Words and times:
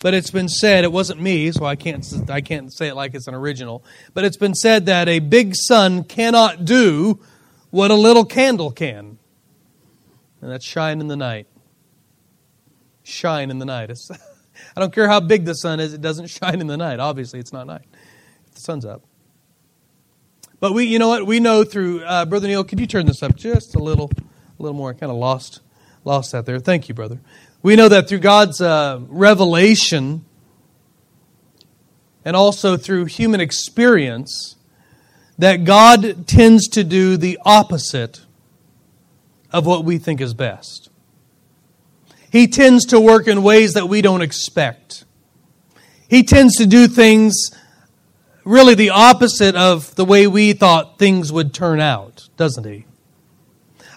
but 0.00 0.14
it's 0.14 0.30
been 0.30 0.48
said, 0.48 0.84
it 0.84 0.92
wasn't 0.92 1.20
me, 1.20 1.52
so 1.52 1.64
I 1.66 1.76
can't, 1.76 2.04
I 2.30 2.40
can't 2.40 2.72
say 2.72 2.88
it 2.88 2.94
like 2.94 3.14
it's 3.14 3.26
an 3.26 3.34
original, 3.34 3.84
but 4.14 4.24
it's 4.24 4.38
been 4.38 4.54
said 4.54 4.86
that 4.86 5.08
a 5.08 5.18
big 5.18 5.54
sun 5.54 6.04
cannot 6.04 6.64
do 6.64 7.20
what 7.68 7.90
a 7.90 7.94
little 7.94 8.24
candle 8.24 8.70
can. 8.72 9.18
And 10.40 10.50
that's 10.50 10.64
shine 10.64 11.00
in 11.00 11.08
the 11.08 11.16
night. 11.16 11.46
Shine 13.02 13.50
in 13.50 13.58
the 13.58 13.66
night. 13.66 13.90
It's, 13.90 14.10
I 14.76 14.80
don't 14.80 14.92
care 14.92 15.06
how 15.06 15.20
big 15.20 15.44
the 15.44 15.54
sun 15.54 15.80
is, 15.80 15.92
it 15.92 16.00
doesn't 16.00 16.26
shine 16.30 16.62
in 16.62 16.66
the 16.66 16.78
night. 16.78 16.98
Obviously, 16.98 17.38
it's 17.38 17.52
not 17.52 17.66
night. 17.66 17.86
The 18.54 18.60
sun's 18.60 18.86
up. 18.86 19.02
But 20.60 20.72
we, 20.72 20.84
you 20.84 20.98
know 20.98 21.08
what? 21.08 21.26
We 21.26 21.40
know 21.40 21.62
through 21.62 22.04
uh, 22.04 22.24
Brother 22.24 22.46
Neil. 22.48 22.64
Could 22.64 22.80
you 22.80 22.86
turn 22.86 23.06
this 23.06 23.22
up 23.22 23.36
just 23.36 23.74
a 23.74 23.78
little, 23.78 24.10
a 24.18 24.62
little 24.62 24.76
more? 24.76 24.90
I 24.90 24.92
kind 24.94 25.10
of 25.10 25.16
lost, 25.16 25.60
lost 26.04 26.32
that 26.32 26.46
there. 26.46 26.58
Thank 26.58 26.88
you, 26.88 26.94
brother. 26.94 27.20
We 27.62 27.76
know 27.76 27.88
that 27.88 28.08
through 28.08 28.20
God's 28.20 28.60
uh, 28.60 29.00
revelation, 29.08 30.24
and 32.24 32.34
also 32.34 32.76
through 32.76 33.06
human 33.06 33.40
experience, 33.40 34.56
that 35.38 35.64
God 35.64 36.26
tends 36.26 36.68
to 36.68 36.84
do 36.84 37.16
the 37.16 37.38
opposite 37.44 38.22
of 39.52 39.66
what 39.66 39.84
we 39.84 39.98
think 39.98 40.20
is 40.20 40.34
best. 40.34 40.90
He 42.30 42.46
tends 42.46 42.86
to 42.86 43.00
work 43.00 43.26
in 43.26 43.42
ways 43.42 43.74
that 43.74 43.88
we 43.88 44.02
don't 44.02 44.22
expect. 44.22 45.04
He 46.08 46.22
tends 46.22 46.56
to 46.56 46.66
do 46.66 46.86
things 46.86 47.50
really 48.44 48.74
the 48.74 48.90
opposite 48.90 49.56
of 49.56 49.94
the 49.96 50.04
way 50.04 50.26
we 50.26 50.52
thought 50.52 50.98
things 50.98 51.32
would 51.32 51.52
turn 51.52 51.80
out, 51.80 52.28
doesn't 52.36 52.64
he? 52.64 52.84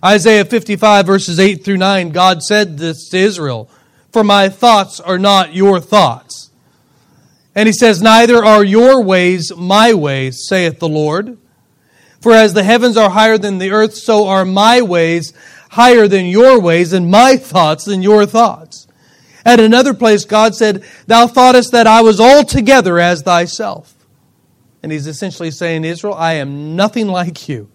Isaiah 0.04 0.44
55, 0.44 1.06
verses 1.06 1.40
8 1.40 1.64
through 1.64 1.78
9, 1.78 2.10
God 2.10 2.44
said 2.44 2.78
this 2.78 3.08
to 3.10 3.18
Israel 3.18 3.70
For 4.12 4.24
my 4.24 4.50
thoughts 4.50 5.00
are 5.00 5.18
not 5.18 5.54
your 5.54 5.80
thoughts. 5.80 6.52
And 7.56 7.68
he 7.68 7.74
says, 7.74 8.02
Neither 8.02 8.44
are 8.44 8.64
your 8.64 9.02
ways 9.02 9.56
my 9.56 9.94
ways, 9.94 10.46
saith 10.48 10.80
the 10.80 10.90
Lord. 10.90 11.38
For 12.20 12.34
as 12.34 12.54
the 12.54 12.64
heavens 12.64 12.98
are 12.98 13.12
higher 13.12 13.38
than 13.38 13.60
the 13.60 13.72
earth, 13.72 13.96
so 13.96 14.28
are 14.28 14.46
my 14.46 14.82
ways 14.82 15.34
higher 15.72 16.08
than 16.08 16.26
your 16.26 16.60
ways, 16.60 16.94
and 16.94 17.10
my 17.10 17.38
thoughts 17.38 17.86
than 17.86 18.02
your 18.02 18.26
thoughts. 18.26 18.88
At 19.46 19.60
another 19.60 19.94
place, 19.94 20.26
God 20.26 20.56
said, 20.56 20.84
Thou 21.08 21.28
thoughtest 21.28 21.72
that 21.72 21.88
I 21.88 22.02
was 22.02 22.20
altogether 22.20 23.00
as 23.00 23.22
thyself. 23.22 23.94
And 24.82 24.92
he's 24.92 25.08
essentially 25.08 25.52
saying, 25.52 25.86
Israel, 25.86 26.14
I 26.14 26.34
am 26.34 26.76
nothing 26.76 27.08
like 27.08 27.48
you. 27.48 27.70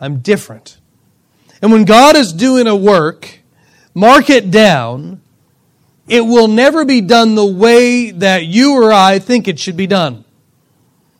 I'm 0.00 0.18
different. 0.18 0.78
And 1.62 1.72
when 1.72 1.84
God 1.84 2.16
is 2.16 2.32
doing 2.32 2.66
a 2.66 2.76
work, 2.76 3.40
mark 3.94 4.30
it 4.30 4.50
down. 4.50 5.20
It 6.08 6.20
will 6.20 6.48
never 6.48 6.84
be 6.84 7.00
done 7.00 7.34
the 7.34 7.46
way 7.46 8.10
that 8.12 8.44
you 8.44 8.74
or 8.74 8.92
I 8.92 9.18
think 9.18 9.48
it 9.48 9.58
should 9.58 9.76
be 9.76 9.86
done. 9.86 10.24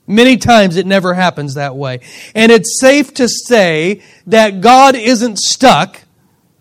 Many 0.07 0.37
times 0.37 0.77
it 0.77 0.87
never 0.87 1.15
happens 1.15 1.55
that 1.55 1.75
way. 1.75 2.01
And 2.35 2.53
it's 2.53 2.79
safe 2.81 3.13
to 3.15 3.29
say 3.29 4.03
that 4.29 4.61
God 4.61 4.95
isn't 4.95 5.39
stuck 5.39 6.03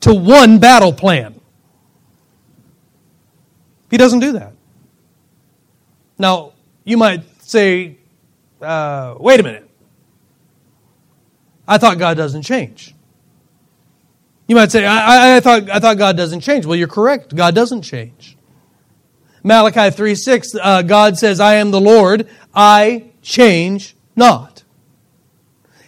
to 0.02 0.14
one 0.14 0.58
battle 0.58 0.92
plan. 0.94 1.40
He 3.92 3.98
doesn't 3.98 4.20
do 4.20 4.32
that. 4.34 4.54
Now, 6.18 6.54
you 6.84 6.98
might 6.98 7.24
say, 7.44 7.98
uh, 8.62 9.16
wait 9.20 9.40
a 9.40 9.44
minute. 9.44 9.70
I 11.68 11.78
thought 11.78 12.00
God 12.00 12.18
doesn't 12.18 12.44
change. 12.44 12.95
You 14.48 14.56
might 14.56 14.72
say, 14.72 14.86
I, 14.86 15.38
I, 15.38 15.40
thought, 15.40 15.70
I 15.70 15.80
thought 15.80 15.98
God 15.98 16.18
doesn't 16.18 16.42
change. 16.42 16.66
Well, 16.66 16.76
you're 16.76 16.88
correct. 16.88 17.36
God 17.36 17.56
doesn't 17.56 17.82
change. 17.82 18.38
Malachi 19.44 19.96
3 19.96 20.16
6, 20.16 20.56
uh, 20.60 20.82
God 20.82 21.18
says, 21.18 21.40
I 21.40 21.56
am 21.56 21.72
the 21.72 21.80
Lord, 21.82 22.28
I 22.54 23.12
change 23.22 23.96
not. 24.16 24.64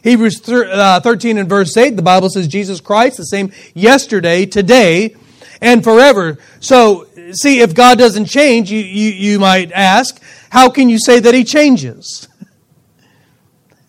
Hebrews 0.03 0.47
uh, 0.47 0.99
13 0.99 1.37
and 1.39 1.49
verse 1.49 1.75
8, 1.75 1.95
the 1.95 2.01
Bible 2.01 2.29
says 2.29 2.47
Jesus 2.47 2.79
Christ, 2.79 3.17
the 3.17 3.23
same 3.23 3.51
yesterday, 3.73 4.45
today, 4.45 5.15
and 5.59 5.83
forever. 5.83 6.37
So, 6.59 7.07
see, 7.31 7.61
if 7.61 7.73
God 7.73 7.97
doesn't 7.97 8.25
change, 8.25 8.71
you, 8.71 8.79
you, 8.79 9.09
you 9.09 9.39
might 9.39 9.71
ask, 9.71 10.21
how 10.51 10.69
can 10.69 10.87
you 10.87 10.99
say 10.99 11.19
that 11.19 11.33
He 11.33 11.43
changes? 11.43 12.27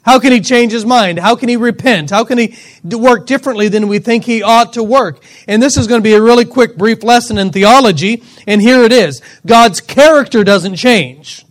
How 0.08 0.18
can 0.18 0.32
he 0.32 0.40
change 0.40 0.72
his 0.72 0.86
mind? 0.86 1.18
How 1.18 1.36
can 1.36 1.50
he 1.50 1.58
repent? 1.58 2.08
How 2.08 2.24
can 2.24 2.38
he 2.38 2.56
work 2.82 3.26
differently 3.26 3.68
than 3.68 3.88
we 3.88 3.98
think 3.98 4.24
he 4.24 4.42
ought 4.42 4.72
to 4.72 4.82
work? 4.82 5.22
And 5.46 5.62
this 5.62 5.76
is 5.76 5.86
going 5.86 6.00
to 6.00 6.02
be 6.02 6.14
a 6.14 6.22
really 6.22 6.46
quick, 6.46 6.78
brief 6.78 7.02
lesson 7.02 7.36
in 7.36 7.52
theology. 7.52 8.22
And 8.46 8.62
here 8.62 8.84
it 8.84 8.90
is 8.90 9.20
God's 9.44 9.82
character 9.82 10.44
doesn't 10.44 10.76
change, 10.76 11.44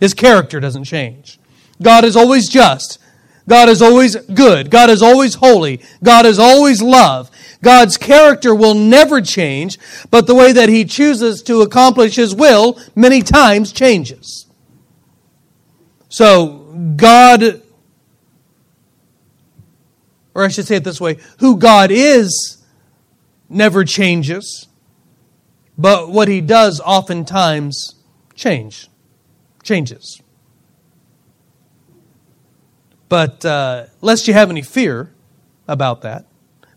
his 0.00 0.12
character 0.12 0.58
doesn't 0.58 0.82
change. 0.82 1.38
God 1.80 2.04
is 2.04 2.16
always 2.16 2.48
just. 2.48 2.98
God 3.48 3.68
is 3.68 3.80
always 3.80 4.16
good. 4.16 4.72
God 4.72 4.90
is 4.90 5.00
always 5.00 5.34
holy. 5.34 5.80
God 6.02 6.26
is 6.26 6.40
always 6.40 6.82
love. 6.82 7.30
God's 7.62 7.96
character 7.96 8.56
will 8.56 8.74
never 8.74 9.20
change, 9.20 9.78
but 10.10 10.26
the 10.26 10.34
way 10.34 10.50
that 10.50 10.68
He 10.68 10.84
chooses 10.84 11.42
to 11.44 11.62
accomplish 11.62 12.16
His 12.16 12.34
will 12.34 12.76
many 12.96 13.22
times 13.22 13.70
changes. 13.70 14.46
So, 16.08 16.94
God 16.96 17.60
or 20.34 20.44
I 20.44 20.48
should 20.48 20.66
say 20.66 20.76
it 20.76 20.84
this 20.84 21.00
way 21.00 21.18
who 21.38 21.56
God 21.56 21.90
is 21.90 22.58
never 23.48 23.84
changes, 23.84 24.66
but 25.78 26.10
what 26.10 26.28
he 26.28 26.40
does 26.40 26.80
oftentimes 26.80 27.94
change, 28.34 28.88
changes. 29.62 30.20
But 33.08 33.44
uh, 33.44 33.86
lest 34.00 34.26
you 34.26 34.34
have 34.34 34.50
any 34.50 34.62
fear 34.62 35.12
about 35.68 36.02
that, 36.02 36.26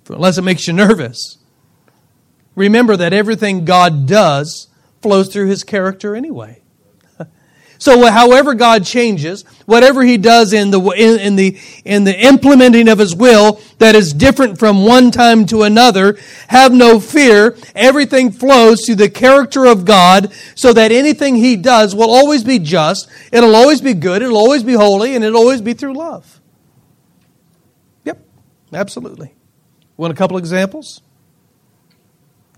unless 0.08 0.38
it 0.38 0.44
makes 0.44 0.68
you 0.68 0.74
nervous, 0.74 1.38
remember 2.56 2.96
that 2.98 3.14
everything 3.14 3.66
God 3.66 4.08
does 4.08 4.68
flows 5.02 5.32
through 5.32 5.48
his 5.48 5.64
character 5.64 6.16
anyway. 6.16 6.62
So, 7.78 8.10
however 8.10 8.54
God 8.54 8.86
changes, 8.86 9.44
whatever 9.66 10.04
He 10.04 10.18
does 10.18 10.54
in 10.54 10.72
the, 10.72 10.80
in, 10.80 11.20
in, 11.20 11.36
the, 11.36 11.60
in 11.86 12.04
the 12.04 12.20
implementing 12.20 12.88
of 12.88 13.00
His 13.00 13.16
will 13.16 13.62
that 13.78 13.96
is 13.96 14.14
different 14.14 14.58
from 14.58 14.86
one 14.86 15.12
time 15.12 15.46
to 15.48 15.64
another, 15.64 16.18
have 16.48 16.74
no 16.74 17.00
fear. 17.00 17.56
Everything 17.76 18.32
flows 18.32 18.86
through 18.86 18.96
the 18.96 19.10
character 19.10 19.66
of 19.66 19.86
God 19.86 20.34
so 20.56 20.74
that 20.74 20.92
anything 20.92 21.36
He 21.36 21.56
does 21.56 21.96
will 21.96 22.10
always 22.10 22.44
be 22.44 22.60
just, 22.60 23.10
it'll 23.32 23.56
always 23.56 23.82
be 23.82 23.94
good, 23.94 24.22
it'll 24.22 24.38
always 24.38 24.64
be 24.64 24.74
holy, 24.74 25.16
and 25.16 25.24
it'll 25.24 25.40
always 25.40 25.62
be 25.62 25.74
through 25.74 25.94
love. 25.94 26.42
Yep, 28.06 28.20
absolutely. 28.74 29.34
Want 29.98 30.14
a 30.14 30.16
couple 30.16 30.38
examples? 30.38 31.02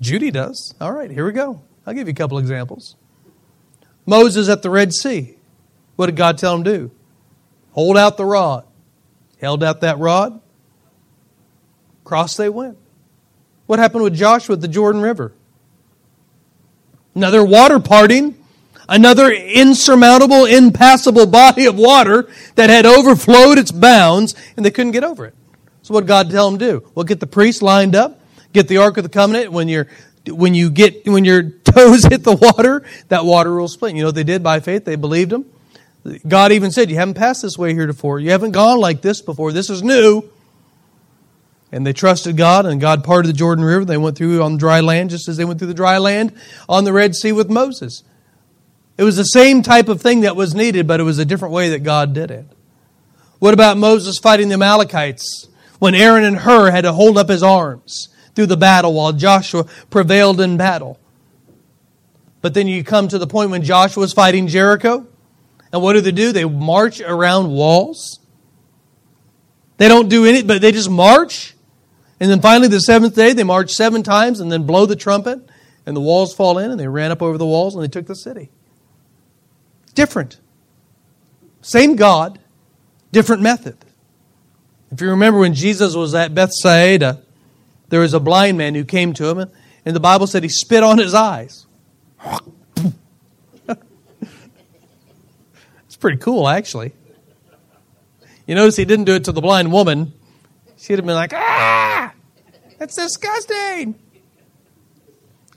Judy 0.02 0.32
does. 0.32 0.74
All 0.80 0.92
right, 0.92 1.12
here 1.12 1.26
we 1.26 1.32
go. 1.32 1.62
I'll 1.86 1.94
give 1.94 2.08
you 2.08 2.12
a 2.12 2.16
couple 2.16 2.38
examples. 2.38 2.96
Moses 4.10 4.50
at 4.50 4.62
the 4.62 4.70
Red 4.70 4.94
Sea. 4.94 5.36
What 5.96 6.08
did 6.08 6.16
God 6.16 6.38
tell 6.38 6.56
him 6.56 6.64
to 6.64 6.78
do? 6.78 6.92
Hold 7.72 7.98
out 7.98 8.18
the 8.18 8.26
rod. 8.26 8.66
Held 9.40 9.64
out 9.64 9.82
that 9.82 10.00
rod. 10.00 10.42
Cross 12.04 12.36
they 12.38 12.50
went. 12.50 12.78
What 13.68 13.80
happened 13.80 14.04
with 14.04 14.16
Joshua 14.16 14.56
at 14.56 14.62
the 14.62 14.68
Jordan 14.68 15.02
River? 15.02 15.32
Another 17.14 17.44
water 17.44 17.80
parting, 17.80 18.36
another 18.88 19.32
insurmountable, 19.32 20.46
impassable 20.46 21.28
body 21.28 21.66
of 21.68 21.78
water 21.78 22.28
that 22.56 22.70
had 22.70 22.86
overflowed 22.86 23.58
its 23.58 23.72
bounds, 23.72 24.36
and 24.58 24.66
they 24.66 24.72
couldn't 24.72 24.92
get 24.92 25.04
over 25.04 25.26
it. 25.26 25.36
So 25.84 25.94
what 25.94 26.02
did 26.02 26.08
God 26.08 26.32
tell 26.32 26.50
them 26.50 26.60
to 26.60 26.66
do? 26.66 26.92
Well, 26.96 27.04
get 27.04 27.20
the 27.20 27.28
priests 27.28 27.62
lined 27.62 27.96
up, 27.96 28.20
get 28.54 28.68
the 28.68 28.78
Ark 28.78 28.98
of 28.98 29.04
the 29.04 29.10
Covenant. 29.10 29.52
When 29.52 29.68
you're 29.68 29.88
when 30.32 30.54
you 30.54 30.70
get 30.70 31.08
when 31.08 31.26
your 31.26 31.44
toes 31.44 32.06
hit 32.10 32.24
the 32.24 32.36
water, 32.36 32.84
that 33.10 33.26
water 33.26 33.56
will 33.56 33.68
split. 33.68 33.96
You 33.96 34.02
know 34.02 34.08
what 34.08 34.16
they 34.16 34.24
did 34.24 34.44
by 34.44 34.60
faith? 34.60 34.86
They 34.86 34.96
believed 34.96 35.32
him. 35.32 35.46
God 36.28 36.52
even 36.52 36.72
said, 36.72 36.90
"You 36.90 36.96
haven't 36.98 37.16
passed 37.16 37.42
this 37.42 37.58
way 37.58 37.74
heretofore. 37.74 38.20
You 38.20 38.32
haven't 38.32 38.52
gone 38.52 38.80
like 38.80 39.02
this 39.02 39.22
before. 39.22 39.52
This 39.52 39.70
is 39.70 39.84
new." 39.84 40.24
And 41.72 41.86
they 41.86 41.94
trusted 41.94 42.36
God, 42.36 42.66
and 42.66 42.82
God 42.82 43.04
parted 43.04 43.30
the 43.30 43.34
Jordan 43.34 43.64
River. 43.64 43.86
They 43.86 43.98
went 43.98 44.18
through 44.18 44.42
on 44.42 44.58
dry 44.58 44.80
land, 44.80 45.12
just 45.12 45.28
as 45.28 45.38
they 45.38 45.46
went 45.46 45.60
through 45.60 45.68
the 45.68 45.76
dry 45.76 46.00
land 46.00 46.34
on 46.68 46.84
the 46.84 46.94
Red 46.94 47.16
Sea 47.16 47.32
with 47.32 47.50
Moses. 47.50 48.04
It 48.98 49.04
was 49.04 49.16
the 49.16 49.24
same 49.24 49.62
type 49.62 49.88
of 49.88 50.02
thing 50.02 50.22
that 50.22 50.36
was 50.36 50.56
needed, 50.56 50.88
but 50.88 51.00
it 51.00 51.04
was 51.04 51.20
a 51.20 51.26
different 51.26 51.54
way 51.54 51.70
that 51.70 51.84
God 51.84 52.14
did 52.14 52.32
it. 52.32 52.46
What 53.40 53.54
about 53.54 53.78
Moses 53.78 54.18
fighting 54.20 54.50
the 54.50 54.56
Amalekites 54.56 55.48
when 55.80 55.96
Aaron 55.96 56.26
and 56.26 56.40
Hur 56.40 56.72
had 56.72 56.82
to 56.82 56.92
hold 56.92 57.18
up 57.18 57.30
his 57.30 57.42
arms? 57.42 58.10
Through 58.36 58.48
the 58.48 58.58
battle 58.58 58.94
while 58.94 59.14
Joshua 59.14 59.66
prevailed 59.90 60.40
in 60.42 60.58
battle. 60.58 61.00
But 62.42 62.54
then 62.54 62.68
you 62.68 62.84
come 62.84 63.08
to 63.10 63.18
the 63.18 63.28
point 63.28 63.52
when 63.52 63.64
Joshua 63.64 64.04
is 64.04 64.14
fighting 64.14 64.48
Jericho. 64.48 65.08
And 65.72 65.82
what 65.82 65.94
do 65.94 66.02
they 66.02 66.12
do? 66.12 66.32
They 66.32 66.46
march 66.46 67.02
around 67.02 67.52
walls. 67.52 68.20
They 69.78 69.88
don't 69.88 70.10
do 70.10 70.26
any, 70.26 70.42
but 70.44 70.62
they 70.62 70.72
just 70.72 70.90
march. 70.90 71.56
And 72.20 72.30
then 72.30 72.42
finally, 72.42 72.68
the 72.68 72.80
seventh 72.80 73.16
day, 73.16 73.34
they 73.34 73.44
march 73.44 73.72
seven 73.72 74.04
times 74.04 74.40
and 74.40 74.52
then 74.52 74.64
blow 74.64 74.86
the 74.86 74.96
trumpet. 74.96 75.40
and 75.86 75.96
the 75.96 76.02
walls 76.02 76.36
fall 76.36 76.60
in, 76.60 76.70
and 76.70 76.80
they 76.80 76.88
ran 76.88 77.10
up 77.10 77.22
over 77.22 77.38
the 77.38 77.46
walls 77.46 77.74
and 77.74 77.84
they 77.84 77.88
took 77.88 78.06
the 78.06 78.16
city. 78.16 78.52
Different. 79.96 80.40
Same 81.62 81.96
God, 81.96 82.40
different 83.12 83.42
method. 83.42 83.76
If 84.92 85.02
you 85.02 85.10
remember 85.10 85.40
when 85.40 85.54
Jesus 85.54 85.96
was 85.96 86.14
at 86.14 86.36
Bethsaida, 86.36 87.24
there 87.90 88.00
was 88.00 88.14
a 88.14 88.20
blind 88.20 88.58
man 88.58 88.76
who 88.76 88.86
came 88.86 89.14
to 89.14 89.30
him, 89.30 89.50
and 89.86 89.96
the 89.96 90.00
Bible 90.00 90.28
said 90.28 90.44
he 90.44 90.50
spit 90.50 90.84
on 90.84 90.98
his 90.98 91.14
eyes. 91.14 91.66
it's 95.88 95.98
pretty 96.00 96.18
cool, 96.18 96.48
actually. 96.48 96.94
You 98.46 98.56
notice 98.56 98.76
he 98.76 98.86
didn't 98.86 99.06
do 99.06 99.14
it 99.14 99.26
to 99.26 99.32
the 99.32 99.42
blind 99.42 99.72
woman. 99.72 100.14
She'd 100.78 100.98
have 100.98 101.06
been 101.06 101.16
like, 101.16 101.34
ah, 101.34 102.14
that's 102.78 102.96
disgusting. 102.96 103.96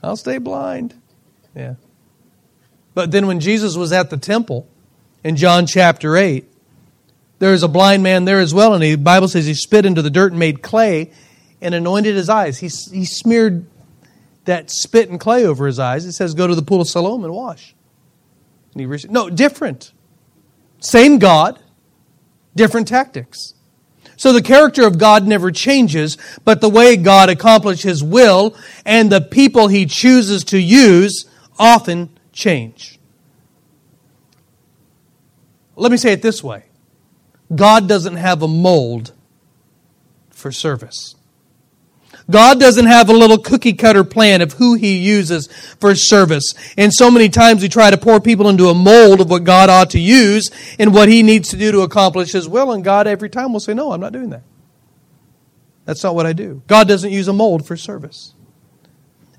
I'll 0.03 0.17
stay 0.17 0.37
blind. 0.37 0.93
Yeah. 1.55 1.75
But 2.93 3.11
then 3.11 3.25
when 3.25 3.39
Jesus 3.39 3.75
was 3.75 3.91
at 3.91 4.09
the 4.09 4.17
temple 4.17 4.67
in 5.23 5.35
John 5.35 5.65
chapter 5.65 6.17
8, 6.17 6.45
there 7.39 7.53
is 7.53 7.63
a 7.63 7.67
blind 7.67 8.03
man 8.03 8.25
there 8.25 8.39
as 8.39 8.53
well, 8.53 8.73
and 8.73 8.83
the 8.83 8.95
Bible 8.95 9.27
says 9.27 9.45
he 9.45 9.53
spit 9.53 9.85
into 9.85 10.01
the 10.01 10.09
dirt 10.09 10.31
and 10.31 10.39
made 10.39 10.61
clay 10.61 11.11
and 11.63 11.73
anointed 11.73 12.15
his 12.15 12.29
eyes. 12.29 12.59
He, 12.59 12.67
he 12.67 13.05
smeared 13.05 13.65
that 14.45 14.69
spit 14.69 15.09
and 15.09 15.19
clay 15.19 15.45
over 15.45 15.65
his 15.65 15.79
eyes. 15.79 16.05
It 16.05 16.11
says, 16.11 16.33
Go 16.33 16.45
to 16.45 16.55
the 16.55 16.61
pool 16.61 16.81
of 16.81 16.87
Siloam 16.87 17.23
and 17.23 17.33
wash. 17.33 17.73
And 18.73 18.81
he 18.81 18.85
received, 18.85 19.13
no, 19.13 19.29
different. 19.29 19.91
Same 20.79 21.17
God, 21.17 21.59
different 22.55 22.87
tactics. 22.87 23.53
So 24.17 24.33
the 24.33 24.41
character 24.41 24.85
of 24.85 24.97
God 24.97 25.25
never 25.25 25.51
changes, 25.51 26.17
but 26.43 26.61
the 26.61 26.69
way 26.69 26.97
God 26.97 27.29
accomplishes 27.29 27.83
his 27.83 28.03
will 28.03 28.55
and 28.85 29.11
the 29.11 29.21
people 29.21 29.67
he 29.67 29.85
chooses 29.85 30.43
to 30.45 30.59
use 30.59 31.25
often 31.57 32.09
change. 32.31 32.99
Let 35.75 35.91
me 35.91 35.97
say 35.97 36.13
it 36.13 36.21
this 36.21 36.43
way 36.43 36.65
God 37.53 37.87
doesn't 37.87 38.17
have 38.17 38.41
a 38.41 38.47
mold 38.47 39.13
for 40.29 40.51
service. 40.51 41.15
God 42.29 42.59
doesn't 42.59 42.85
have 42.85 43.09
a 43.09 43.13
little 43.13 43.37
cookie 43.37 43.73
cutter 43.73 44.03
plan 44.03 44.41
of 44.41 44.53
who 44.53 44.75
He 44.75 44.97
uses 44.97 45.47
for 45.79 45.93
service. 45.95 46.53
And 46.77 46.93
so 46.93 47.11
many 47.11 47.29
times 47.29 47.61
we 47.61 47.69
try 47.69 47.91
to 47.91 47.97
pour 47.97 48.19
people 48.19 48.47
into 48.47 48.69
a 48.69 48.73
mold 48.73 49.21
of 49.21 49.29
what 49.29 49.43
God 49.43 49.69
ought 49.69 49.89
to 49.91 49.99
use 49.99 50.49
and 50.79 50.93
what 50.93 51.09
He 51.09 51.23
needs 51.23 51.49
to 51.49 51.57
do 51.57 51.71
to 51.71 51.81
accomplish 51.81 52.31
His 52.31 52.47
will. 52.47 52.71
And 52.71 52.83
God 52.83 53.07
every 53.07 53.29
time 53.29 53.53
will 53.53 53.59
say, 53.59 53.73
No, 53.73 53.91
I'm 53.91 54.01
not 54.01 54.13
doing 54.13 54.29
that. 54.29 54.43
That's 55.85 56.03
not 56.03 56.15
what 56.15 56.25
I 56.25 56.33
do. 56.33 56.61
God 56.67 56.87
doesn't 56.87 57.11
use 57.11 57.27
a 57.27 57.33
mold 57.33 57.67
for 57.67 57.75
service. 57.75 58.33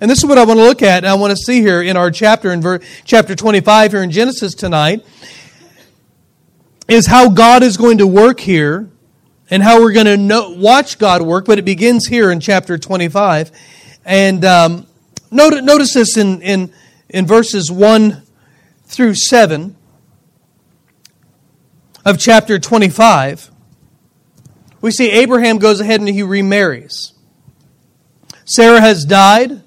And 0.00 0.10
this 0.10 0.18
is 0.18 0.26
what 0.26 0.36
I 0.36 0.44
want 0.44 0.58
to 0.58 0.64
look 0.64 0.82
at, 0.82 0.98
and 0.98 1.06
I 1.06 1.14
want 1.14 1.30
to 1.30 1.36
see 1.36 1.60
here 1.60 1.80
in 1.80 1.96
our 1.96 2.10
chapter, 2.10 2.52
in 2.52 2.60
ver- 2.60 2.80
chapter 3.04 3.34
25 3.34 3.92
here 3.92 4.02
in 4.02 4.10
Genesis 4.10 4.54
tonight, 4.54 5.06
is 6.88 7.06
how 7.06 7.30
God 7.30 7.62
is 7.62 7.76
going 7.76 7.98
to 7.98 8.06
work 8.06 8.40
here 8.40 8.90
and 9.50 9.62
how 9.62 9.80
we're 9.80 9.92
going 9.92 10.28
to 10.28 10.54
watch 10.56 10.98
God 10.98 11.22
work, 11.22 11.44
but 11.44 11.58
it 11.58 11.64
begins 11.64 12.06
here 12.06 12.30
in 12.30 12.40
chapter 12.40 12.78
25. 12.78 13.50
And 14.04 14.44
um, 14.44 14.86
notice, 15.30 15.62
notice 15.62 15.94
this 15.94 16.16
in, 16.16 16.40
in, 16.42 16.72
in 17.08 17.26
verses 17.26 17.70
1 17.70 18.22
through 18.84 19.14
7 19.14 19.76
of 22.04 22.18
chapter 22.18 22.58
25. 22.58 23.50
We 24.80 24.90
see 24.90 25.10
Abraham 25.10 25.58
goes 25.58 25.80
ahead 25.80 26.00
and 26.00 26.08
he 26.08 26.22
remarries. 26.22 27.12
Sarah 28.44 28.80
has 28.80 29.06
died, 29.06 29.62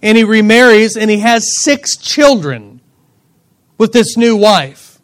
and 0.00 0.16
he 0.16 0.22
remarries, 0.22 0.96
and 0.96 1.10
he 1.10 1.18
has 1.18 1.44
six 1.62 1.96
children 1.96 2.80
with 3.78 3.92
this 3.92 4.16
new 4.16 4.36
wife. 4.36 5.00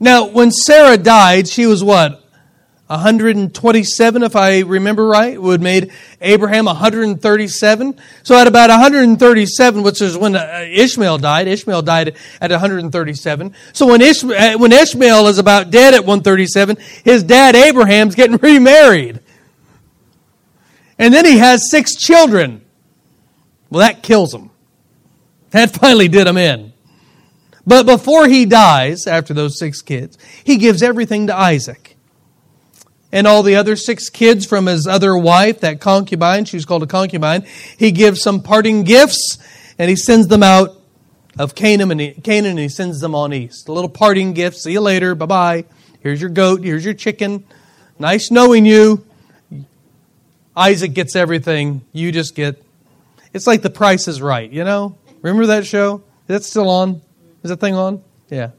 Now, 0.00 0.26
when 0.26 0.50
Sarah 0.50 0.96
died, 0.96 1.46
she 1.46 1.66
was 1.66 1.84
what? 1.84 2.23
127, 2.86 4.22
if 4.22 4.36
I 4.36 4.60
remember 4.60 5.06
right, 5.06 5.40
would 5.40 5.62
made 5.62 5.90
Abraham 6.20 6.66
137. 6.66 7.98
So 8.22 8.36
at 8.36 8.46
about 8.46 8.68
137, 8.68 9.82
which 9.82 10.02
is 10.02 10.18
when 10.18 10.36
uh, 10.36 10.66
Ishmael 10.70 11.16
died, 11.18 11.48
Ishmael 11.48 11.80
died 11.80 12.14
at 12.42 12.50
137. 12.50 13.54
So 13.72 13.86
when 13.86 14.02
Ishmael, 14.02 14.56
uh, 14.56 14.58
when 14.58 14.72
Ishmael 14.72 15.28
is 15.28 15.38
about 15.38 15.70
dead 15.70 15.94
at 15.94 16.00
137, 16.00 16.76
his 17.04 17.22
dad 17.22 17.56
Abraham's 17.56 18.14
getting 18.14 18.36
remarried. 18.42 19.20
And 20.98 21.12
then 21.12 21.24
he 21.24 21.38
has 21.38 21.70
six 21.70 21.94
children. 21.94 22.60
Well, 23.70 23.80
that 23.80 24.02
kills 24.02 24.34
him. 24.34 24.50
That 25.50 25.70
finally 25.80 26.08
did 26.08 26.26
him 26.26 26.36
in. 26.36 26.74
But 27.66 27.86
before 27.86 28.28
he 28.28 28.44
dies, 28.44 29.06
after 29.06 29.32
those 29.32 29.58
six 29.58 29.80
kids, 29.80 30.18
he 30.44 30.58
gives 30.58 30.82
everything 30.82 31.28
to 31.28 31.34
Isaac 31.34 31.93
and 33.14 33.28
all 33.28 33.44
the 33.44 33.54
other 33.54 33.76
six 33.76 34.10
kids 34.10 34.44
from 34.44 34.66
his 34.66 34.88
other 34.88 35.16
wife, 35.16 35.60
that 35.60 35.80
concubine, 35.80 36.44
she's 36.44 36.64
called 36.64 36.82
a 36.82 36.86
concubine, 36.86 37.46
he 37.78 37.92
gives 37.92 38.20
some 38.20 38.42
parting 38.42 38.82
gifts 38.82 39.38
and 39.78 39.88
he 39.88 39.94
sends 39.94 40.26
them 40.26 40.42
out 40.42 40.76
of 41.38 41.54
Canaan 41.54 41.92
and 41.92 42.00
he, 42.00 42.10
Canaan 42.10 42.50
and 42.50 42.58
he 42.58 42.68
sends 42.68 42.98
them 43.00 43.14
on 43.14 43.32
east. 43.32 43.68
A 43.68 43.72
little 43.72 43.88
parting 43.88 44.32
gift. 44.32 44.56
See 44.56 44.72
you 44.72 44.80
later. 44.80 45.14
Bye 45.14 45.26
bye. 45.26 45.64
Here's 46.00 46.20
your 46.20 46.28
goat. 46.28 46.64
Here's 46.64 46.84
your 46.84 46.94
chicken. 46.94 47.44
Nice 48.00 48.32
knowing 48.32 48.66
you. 48.66 49.06
Isaac 50.56 50.92
gets 50.92 51.14
everything. 51.14 51.82
You 51.92 52.10
just 52.10 52.34
get. 52.34 52.60
It's 53.32 53.46
like 53.46 53.62
the 53.62 53.70
price 53.70 54.08
is 54.08 54.20
right, 54.20 54.50
you 54.50 54.64
know? 54.64 54.98
Remember 55.22 55.46
that 55.46 55.66
show? 55.66 56.02
Is 56.22 56.28
that 56.28 56.44
still 56.44 56.68
on? 56.68 57.00
Is 57.44 57.50
that 57.50 57.60
thing 57.60 57.76
on? 57.76 58.02
Yeah. 58.28 58.50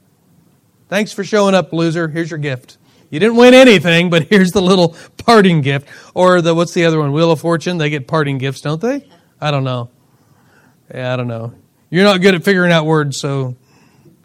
Thanks 0.88 1.12
for 1.12 1.26
showing 1.26 1.56
up, 1.56 1.74
loser. 1.74 2.08
Here's 2.08 2.32
your 2.32 2.40
gift. 2.40 2.78
You 3.10 3.20
didn't 3.20 3.38
win 3.38 3.54
anything, 3.54 4.10
but 4.10 4.24
here's 4.30 4.52
the 4.52 4.62
little 4.62 4.96
parting 5.18 5.62
gift. 5.62 5.88
Or 6.14 6.42
the 6.42 6.54
what's 6.56 6.74
the 6.74 6.86
other 6.86 7.00
one? 7.00 7.12
Wheel 7.12 7.32
of 7.32 7.40
Fortune. 7.40 7.78
They 7.78 7.90
get 7.90 8.08
parting 8.08 8.38
gifts, 8.38 8.62
don't 8.62 8.82
they? 8.82 9.08
I 9.40 9.52
don't 9.52 9.64
know. 9.64 9.90
Yeah, 10.94 11.14
I 11.14 11.16
don't 11.16 11.28
know. 11.28 11.54
You're 11.90 12.04
not 12.04 12.22
good 12.22 12.36
at 12.36 12.44
figuring 12.44 12.72
out 12.72 12.86
words, 12.86 13.20
so 13.20 13.56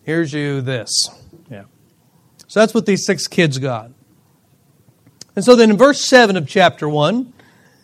here's 0.02 0.32
you 0.32 0.60
this. 0.60 1.08
Yeah. 1.50 1.64
So 2.46 2.60
that's 2.60 2.74
what 2.74 2.86
these 2.86 3.04
six 3.04 3.26
kids 3.26 3.58
got. 3.58 3.90
And 5.36 5.44
so 5.44 5.54
then 5.56 5.70
in 5.70 5.76
verse 5.76 6.04
7 6.04 6.36
of 6.36 6.48
chapter 6.48 6.88
1, 6.88 7.32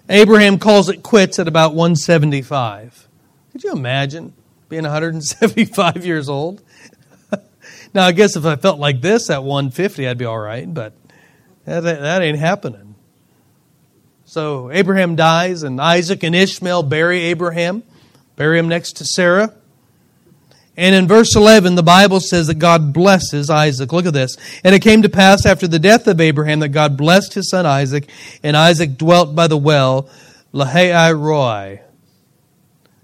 Abraham 0.08 0.58
calls 0.58 0.88
it 0.88 1.02
quits 1.02 1.38
at 1.38 1.48
about 1.48 1.74
175. 1.74 3.08
Could 3.52 3.64
you 3.64 3.72
imagine 3.72 4.34
being 4.68 4.82
175 4.82 6.04
years 6.04 6.28
old? 6.28 6.62
Now, 7.96 8.04
I 8.04 8.12
guess 8.12 8.36
if 8.36 8.44
I 8.44 8.56
felt 8.56 8.78
like 8.78 9.00
this 9.00 9.30
at 9.30 9.42
150, 9.42 10.06
I'd 10.06 10.18
be 10.18 10.26
all 10.26 10.38
right, 10.38 10.72
but 10.72 10.92
that, 11.64 11.80
that 11.80 12.20
ain't 12.20 12.38
happening. 12.38 12.94
So 14.26 14.70
Abraham 14.70 15.16
dies, 15.16 15.62
and 15.62 15.80
Isaac 15.80 16.22
and 16.22 16.34
Ishmael 16.34 16.82
bury 16.82 17.22
Abraham, 17.22 17.82
bury 18.36 18.58
him 18.58 18.68
next 18.68 18.98
to 18.98 19.06
Sarah. 19.06 19.54
And 20.76 20.94
in 20.94 21.08
verse 21.08 21.34
11, 21.34 21.74
the 21.74 21.82
Bible 21.82 22.20
says 22.20 22.48
that 22.48 22.58
God 22.58 22.92
blesses 22.92 23.48
Isaac. 23.48 23.94
Look 23.94 24.04
at 24.04 24.12
this. 24.12 24.36
And 24.62 24.74
it 24.74 24.82
came 24.82 25.00
to 25.00 25.08
pass 25.08 25.46
after 25.46 25.66
the 25.66 25.78
death 25.78 26.06
of 26.06 26.20
Abraham 26.20 26.60
that 26.60 26.68
God 26.68 26.98
blessed 26.98 27.32
his 27.32 27.48
son 27.48 27.64
Isaac, 27.64 28.10
and 28.42 28.58
Isaac 28.58 28.98
dwelt 28.98 29.34
by 29.34 29.46
the 29.46 29.56
well, 29.56 30.10
Lahai 30.52 31.18
Roi. 31.18 31.80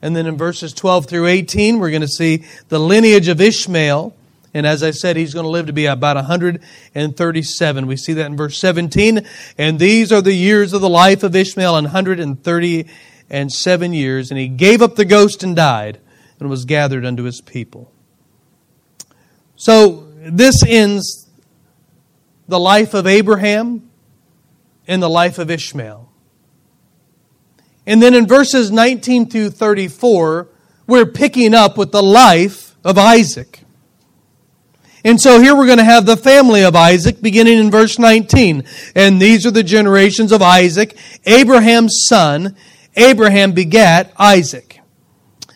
And 0.02 0.14
then 0.14 0.26
in 0.26 0.36
verses 0.36 0.74
12 0.74 1.06
through 1.06 1.28
18, 1.28 1.78
we're 1.78 1.88
going 1.88 2.02
to 2.02 2.08
see 2.08 2.44
the 2.68 2.78
lineage 2.78 3.28
of 3.28 3.40
Ishmael. 3.40 4.16
And 4.54 4.66
as 4.66 4.82
I 4.82 4.90
said, 4.90 5.16
he's 5.16 5.32
going 5.32 5.44
to 5.44 5.50
live 5.50 5.66
to 5.66 5.72
be 5.72 5.86
about 5.86 6.16
137. 6.16 7.86
We 7.86 7.96
see 7.96 8.12
that 8.14 8.26
in 8.26 8.36
verse 8.36 8.58
17. 8.58 9.26
And 9.56 9.78
these 9.78 10.12
are 10.12 10.20
the 10.20 10.34
years 10.34 10.72
of 10.72 10.82
the 10.82 10.90
life 10.90 11.22
of 11.22 11.34
Ishmael, 11.34 11.72
130 11.72 12.86
and 13.30 13.52
seven 13.52 13.94
years. 13.94 14.30
And 14.30 14.38
he 14.38 14.48
gave 14.48 14.82
up 14.82 14.96
the 14.96 15.06
ghost 15.06 15.42
and 15.42 15.56
died 15.56 16.00
and 16.38 16.50
was 16.50 16.66
gathered 16.66 17.06
unto 17.06 17.22
his 17.22 17.40
people. 17.40 17.90
So 19.56 20.08
this 20.16 20.62
ends 20.66 21.30
the 22.46 22.60
life 22.60 22.92
of 22.94 23.06
Abraham 23.06 23.90
and 24.86 25.02
the 25.02 25.08
life 25.08 25.38
of 25.38 25.50
Ishmael. 25.50 26.10
And 27.86 28.02
then 28.02 28.14
in 28.14 28.26
verses 28.26 28.70
19 28.70 29.30
through 29.30 29.50
34, 29.50 30.48
we're 30.86 31.06
picking 31.06 31.54
up 31.54 31.78
with 31.78 31.90
the 31.90 32.02
life 32.02 32.76
of 32.84 32.98
Isaac. 32.98 33.61
And 35.04 35.20
so 35.20 35.40
here 35.40 35.56
we're 35.56 35.66
going 35.66 35.78
to 35.78 35.84
have 35.84 36.06
the 36.06 36.16
family 36.16 36.62
of 36.62 36.76
Isaac 36.76 37.20
beginning 37.20 37.58
in 37.58 37.70
verse 37.70 37.98
19. 37.98 38.64
And 38.94 39.20
these 39.20 39.44
are 39.46 39.50
the 39.50 39.64
generations 39.64 40.30
of 40.30 40.42
Isaac, 40.42 40.96
Abraham's 41.24 42.04
son. 42.08 42.56
Abraham 42.94 43.52
begat 43.52 44.12
Isaac. 44.18 44.80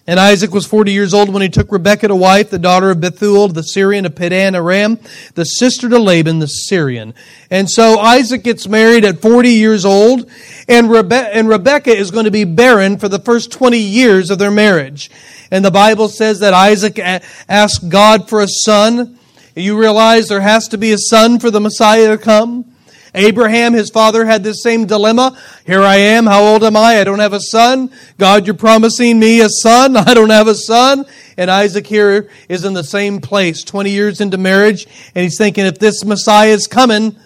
And 0.08 0.20
Isaac 0.20 0.52
was 0.52 0.66
40 0.66 0.92
years 0.92 1.12
old 1.12 1.32
when 1.32 1.42
he 1.42 1.48
took 1.48 1.72
Rebekah 1.72 2.08
to 2.08 2.16
wife, 2.16 2.50
the 2.50 2.60
daughter 2.60 2.90
of 2.90 3.00
Bethuel, 3.00 3.48
the 3.48 3.62
Syrian 3.62 4.06
of 4.06 4.14
Padan 4.14 4.54
Aram, 4.54 5.00
the 5.34 5.44
sister 5.44 5.88
to 5.88 5.98
Laban, 5.98 6.38
the 6.38 6.46
Syrian. 6.46 7.12
And 7.50 7.68
so 7.68 7.98
Isaac 7.98 8.44
gets 8.44 8.68
married 8.68 9.04
at 9.04 9.20
40 9.20 9.50
years 9.50 9.84
old, 9.84 10.30
and, 10.68 10.88
Rebe- 10.88 11.30
and 11.32 11.48
Rebekah 11.48 11.96
is 11.96 12.12
going 12.12 12.26
to 12.26 12.30
be 12.30 12.44
barren 12.44 12.98
for 12.98 13.08
the 13.08 13.18
first 13.18 13.50
20 13.50 13.78
years 13.78 14.30
of 14.30 14.38
their 14.38 14.52
marriage. 14.52 15.10
And 15.50 15.64
the 15.64 15.72
Bible 15.72 16.08
says 16.08 16.38
that 16.38 16.54
Isaac 16.54 17.00
asked 17.00 17.88
God 17.88 18.28
for 18.28 18.40
a 18.40 18.48
son. 18.48 19.15
You 19.58 19.78
realize 19.78 20.28
there 20.28 20.42
has 20.42 20.68
to 20.68 20.76
be 20.76 20.92
a 20.92 20.98
son 20.98 21.40
for 21.40 21.50
the 21.50 21.60
Messiah 21.60 22.08
to 22.08 22.18
come. 22.18 22.76
Abraham, 23.14 23.72
his 23.72 23.88
father, 23.88 24.26
had 24.26 24.44
this 24.44 24.62
same 24.62 24.84
dilemma. 24.84 25.34
Here 25.64 25.80
I 25.80 25.96
am. 25.96 26.26
How 26.26 26.42
old 26.42 26.62
am 26.62 26.76
I? 26.76 27.00
I 27.00 27.04
don't 27.04 27.20
have 27.20 27.32
a 27.32 27.40
son. 27.40 27.90
God, 28.18 28.46
you're 28.46 28.54
promising 28.54 29.18
me 29.18 29.40
a 29.40 29.48
son. 29.48 29.96
I 29.96 30.12
don't 30.12 30.28
have 30.28 30.46
a 30.46 30.54
son. 30.54 31.06
And 31.38 31.50
Isaac 31.50 31.86
here 31.86 32.28
is 32.50 32.66
in 32.66 32.75
the 32.75 32.84
same 32.84 33.18
place, 33.18 33.64
20 33.64 33.90
years 33.90 34.20
into 34.20 34.36
marriage, 34.36 34.86
and 35.14 35.22
he's 35.22 35.38
thinking, 35.38 35.64
if 35.64 35.78
this 35.78 36.04
Messiah 36.04 36.50
is 36.50 36.66
coming, 36.66 37.16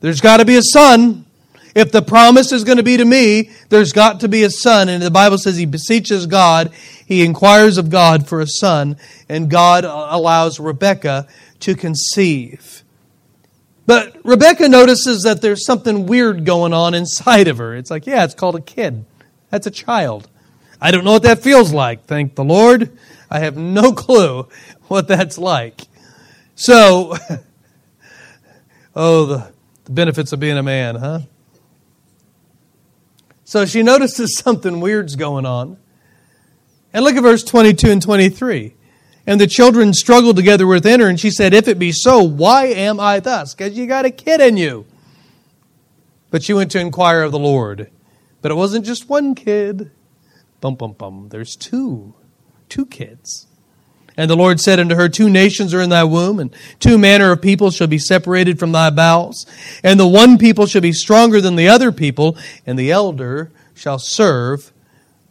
there's 0.00 0.20
got 0.20 0.36
to 0.36 0.44
be 0.44 0.56
a 0.56 0.62
son. 0.62 1.24
If 1.74 1.90
the 1.90 2.00
promise 2.00 2.52
is 2.52 2.62
going 2.62 2.78
to 2.78 2.84
be 2.84 2.96
to 2.96 3.04
me, 3.04 3.50
there's 3.70 3.92
got 3.92 4.20
to 4.20 4.28
be 4.28 4.44
a 4.44 4.50
son. 4.50 4.88
And 4.88 5.02
the 5.02 5.10
Bible 5.10 5.36
says 5.36 5.56
he 5.56 5.66
beseeches 5.66 6.26
God, 6.26 6.72
he 7.06 7.24
inquires 7.24 7.76
of 7.76 7.90
God 7.90 8.28
for 8.28 8.40
a 8.40 8.46
son, 8.46 8.96
and 9.28 9.50
God 9.50 9.84
uh, 9.84 10.08
allows 10.10 10.60
Rebekah 10.60 11.26
to 11.60 11.74
conceive. 11.74 12.82
But 13.86 14.16
Rebecca 14.24 14.68
notices 14.68 15.22
that 15.22 15.40
there's 15.40 15.64
something 15.64 16.06
weird 16.06 16.44
going 16.44 16.72
on 16.72 16.94
inside 16.94 17.48
of 17.48 17.58
her. 17.58 17.74
It's 17.76 17.90
like, 17.90 18.06
yeah, 18.06 18.24
it's 18.24 18.34
called 18.34 18.56
a 18.56 18.60
kid. 18.60 19.04
That's 19.50 19.66
a 19.66 19.70
child. 19.70 20.28
I 20.80 20.90
don't 20.90 21.04
know 21.04 21.12
what 21.12 21.22
that 21.22 21.42
feels 21.42 21.72
like. 21.72 22.04
Thank 22.04 22.34
the 22.34 22.44
Lord. 22.44 22.98
I 23.30 23.40
have 23.40 23.56
no 23.56 23.92
clue 23.94 24.48
what 24.88 25.08
that's 25.08 25.38
like. 25.38 25.82
So, 26.56 27.16
oh, 28.96 29.26
the, 29.26 29.52
the 29.84 29.92
benefits 29.92 30.32
of 30.32 30.40
being 30.40 30.58
a 30.58 30.62
man, 30.62 30.96
huh? 30.96 31.20
So 33.44 33.64
she 33.64 33.82
notices 33.82 34.36
something 34.44 34.80
weird's 34.80 35.16
going 35.16 35.46
on. 35.46 35.78
And 36.92 37.04
look 37.04 37.16
at 37.16 37.22
verse 37.22 37.44
22 37.44 37.90
and 37.90 38.02
23. 38.02 38.74
And 39.26 39.40
the 39.40 39.46
children 39.46 39.92
struggled 39.92 40.36
together 40.36 40.66
within 40.66 41.00
her, 41.00 41.08
and 41.08 41.18
she 41.18 41.30
said, 41.30 41.52
If 41.52 41.66
it 41.66 41.78
be 41.78 41.92
so, 41.92 42.22
why 42.22 42.66
am 42.66 43.00
I 43.00 43.20
thus? 43.20 43.54
Because 43.54 43.76
you 43.76 43.86
got 43.86 44.04
a 44.04 44.10
kid 44.10 44.40
in 44.40 44.56
you. 44.56 44.86
But 46.30 46.42
she 46.42 46.52
went 46.52 46.70
to 46.72 46.80
inquire 46.80 47.22
of 47.22 47.32
the 47.32 47.38
Lord. 47.38 47.90
But 48.42 48.52
it 48.52 48.54
wasn't 48.54 48.86
just 48.86 49.08
one 49.08 49.34
kid. 49.34 49.90
Bum, 50.60 50.76
bum, 50.76 50.92
bum. 50.92 51.28
There's 51.30 51.56
two. 51.56 52.14
Two 52.68 52.86
kids. 52.86 53.46
And 54.16 54.30
the 54.30 54.36
Lord 54.36 54.60
said 54.60 54.80
unto 54.80 54.94
her, 54.94 55.08
Two 55.08 55.28
nations 55.28 55.74
are 55.74 55.80
in 55.80 55.90
thy 55.90 56.04
womb, 56.04 56.38
and 56.38 56.54
two 56.80 56.96
manner 56.96 57.32
of 57.32 57.42
people 57.42 57.70
shall 57.70 57.86
be 57.86 57.98
separated 57.98 58.58
from 58.58 58.72
thy 58.72 58.90
bowels. 58.90 59.46
And 59.82 60.00
the 60.00 60.06
one 60.06 60.38
people 60.38 60.66
shall 60.66 60.80
be 60.80 60.92
stronger 60.92 61.40
than 61.40 61.56
the 61.56 61.68
other 61.68 61.92
people, 61.92 62.38
and 62.64 62.78
the 62.78 62.90
elder 62.90 63.50
shall 63.74 63.98
serve 63.98 64.72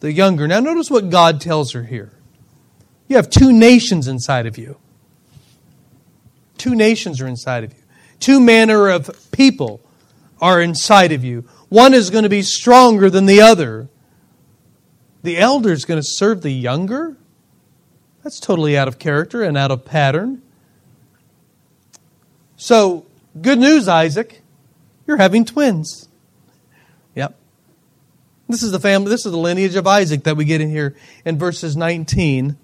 the 0.00 0.12
younger. 0.12 0.46
Now, 0.46 0.60
notice 0.60 0.90
what 0.90 1.10
God 1.10 1.40
tells 1.40 1.72
her 1.72 1.84
here. 1.84 2.12
You 3.08 3.16
have 3.16 3.30
two 3.30 3.52
nations 3.52 4.08
inside 4.08 4.46
of 4.46 4.58
you. 4.58 4.76
Two 6.58 6.74
nations 6.74 7.20
are 7.20 7.26
inside 7.26 7.64
of 7.64 7.72
you. 7.72 7.82
Two 8.18 8.40
manner 8.40 8.88
of 8.88 9.10
people 9.30 9.80
are 10.40 10.60
inside 10.60 11.12
of 11.12 11.22
you. 11.22 11.42
One 11.68 11.94
is 11.94 12.10
going 12.10 12.24
to 12.24 12.28
be 12.28 12.42
stronger 12.42 13.10
than 13.10 13.26
the 13.26 13.40
other. 13.40 13.88
The 15.22 15.38
elder 15.38 15.72
is 15.72 15.84
going 15.84 16.00
to 16.00 16.06
serve 16.06 16.42
the 16.42 16.50
younger? 16.50 17.16
That's 18.22 18.40
totally 18.40 18.76
out 18.76 18.88
of 18.88 18.98
character 18.98 19.42
and 19.42 19.56
out 19.56 19.70
of 19.70 19.84
pattern. 19.84 20.42
So, 22.56 23.06
good 23.40 23.58
news, 23.58 23.86
Isaac. 23.86 24.42
You're 25.06 25.18
having 25.18 25.44
twins. 25.44 26.08
Yep. 27.14 27.36
This 28.48 28.62
is 28.62 28.72
the 28.72 28.80
family, 28.80 29.10
this 29.10 29.26
is 29.26 29.32
the 29.32 29.38
lineage 29.38 29.76
of 29.76 29.86
Isaac 29.86 30.24
that 30.24 30.36
we 30.36 30.44
get 30.44 30.60
in 30.60 30.70
here 30.70 30.96
in 31.24 31.38
verses 31.38 31.76
19 31.76 32.56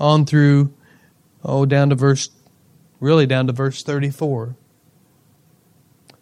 on 0.00 0.24
through, 0.24 0.72
oh, 1.44 1.66
down 1.66 1.90
to 1.90 1.94
verse, 1.94 2.30
really 2.98 3.26
down 3.26 3.46
to 3.46 3.52
verse 3.52 3.82
34. 3.82 4.56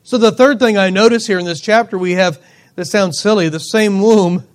So 0.02 0.18
the 0.18 0.32
third 0.32 0.58
thing 0.58 0.76
I 0.76 0.90
notice 0.90 1.26
here 1.26 1.38
in 1.38 1.44
this 1.44 1.60
chapter, 1.60 1.96
we 1.96 2.12
have, 2.12 2.42
this 2.74 2.90
sounds 2.90 3.20
silly, 3.20 3.48
the 3.48 3.60
same 3.60 4.00
womb, 4.02 4.46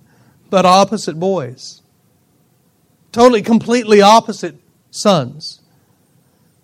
but 0.50 0.66
opposite 0.66 1.18
boys. 1.18 1.82
Totally, 3.12 3.42
completely 3.42 4.02
opposite 4.02 4.56
sons. 4.90 5.60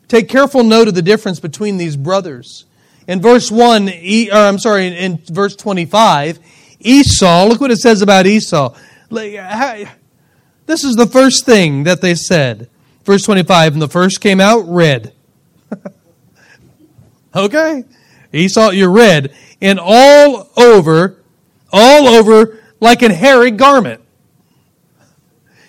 Take 0.09 0.29
careful 0.29 0.65
note 0.65 0.89
of 0.89 0.95
the 0.95 1.03
difference 1.03 1.39
between 1.39 1.77
these 1.77 1.97
brothers. 1.97 2.67
In 3.07 3.21
verse 3.21 3.51
1, 3.51 3.89
or 3.89 4.37
I'm 4.37 4.59
sorry, 4.59 4.89
in 4.89 5.23
verse 5.27 5.55
25, 5.55 6.41
Esau, 6.81 7.47
look 7.47 7.61
what 7.61 7.71
it 7.71 7.79
says 7.79 8.03
about 8.03 8.27
Esau. 8.27 8.75
This 10.71 10.85
is 10.85 10.95
the 10.95 11.09
first 11.09 11.45
thing 11.45 11.83
that 11.83 12.01
they 12.01 12.15
said. 12.15 12.71
Verse 13.05 13.25
25, 13.25 13.73
and 13.73 13.83
the 13.83 13.89
first 13.89 14.21
came 14.21 14.41
out 14.41 14.61
red. 14.69 15.13
okay? 17.35 17.83
Esau, 18.33 18.71
you're 18.71 18.93
red. 18.93 19.35
And 19.61 19.81
all 19.83 20.49
over, 20.57 21.17
all 21.73 22.07
over 22.07 22.63
like 22.79 23.03
a 23.03 23.13
hairy 23.13 23.51
garment. 23.51 24.01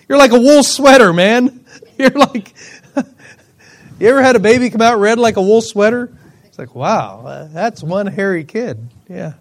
You're 0.08 0.18
like 0.18 0.30
a 0.30 0.38
wool 0.38 0.62
sweater, 0.62 1.12
man. 1.12 1.64
You're 1.98 2.10
like, 2.10 2.54
you 3.98 4.08
ever 4.08 4.22
had 4.22 4.36
a 4.36 4.40
baby 4.40 4.70
come 4.70 4.82
out 4.82 5.00
red 5.00 5.18
like 5.18 5.36
a 5.36 5.42
wool 5.42 5.62
sweater? 5.62 6.16
It's 6.44 6.60
like, 6.60 6.76
wow, 6.76 7.26
uh, 7.26 7.48
that's 7.48 7.82
one 7.82 8.06
hairy 8.06 8.44
kid. 8.44 8.78
Yeah. 9.08 9.32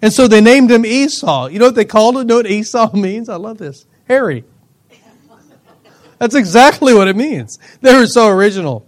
And 0.00 0.12
so 0.12 0.28
they 0.28 0.40
named 0.40 0.70
him 0.70 0.86
Esau. 0.86 1.48
You 1.48 1.58
know 1.58 1.66
what 1.66 1.74
they 1.74 1.84
called 1.84 2.14
him? 2.14 2.20
You 2.20 2.26
know 2.26 2.36
what 2.36 2.46
Esau 2.46 2.94
means? 2.96 3.28
I 3.28 3.34
love 3.34 3.58
this. 3.58 3.86
Harry. 4.10 4.44
That's 6.18 6.34
exactly 6.34 6.92
what 6.92 7.06
it 7.06 7.14
means. 7.14 7.60
They 7.80 7.94
were 7.94 8.08
so 8.08 8.26
original. 8.26 8.84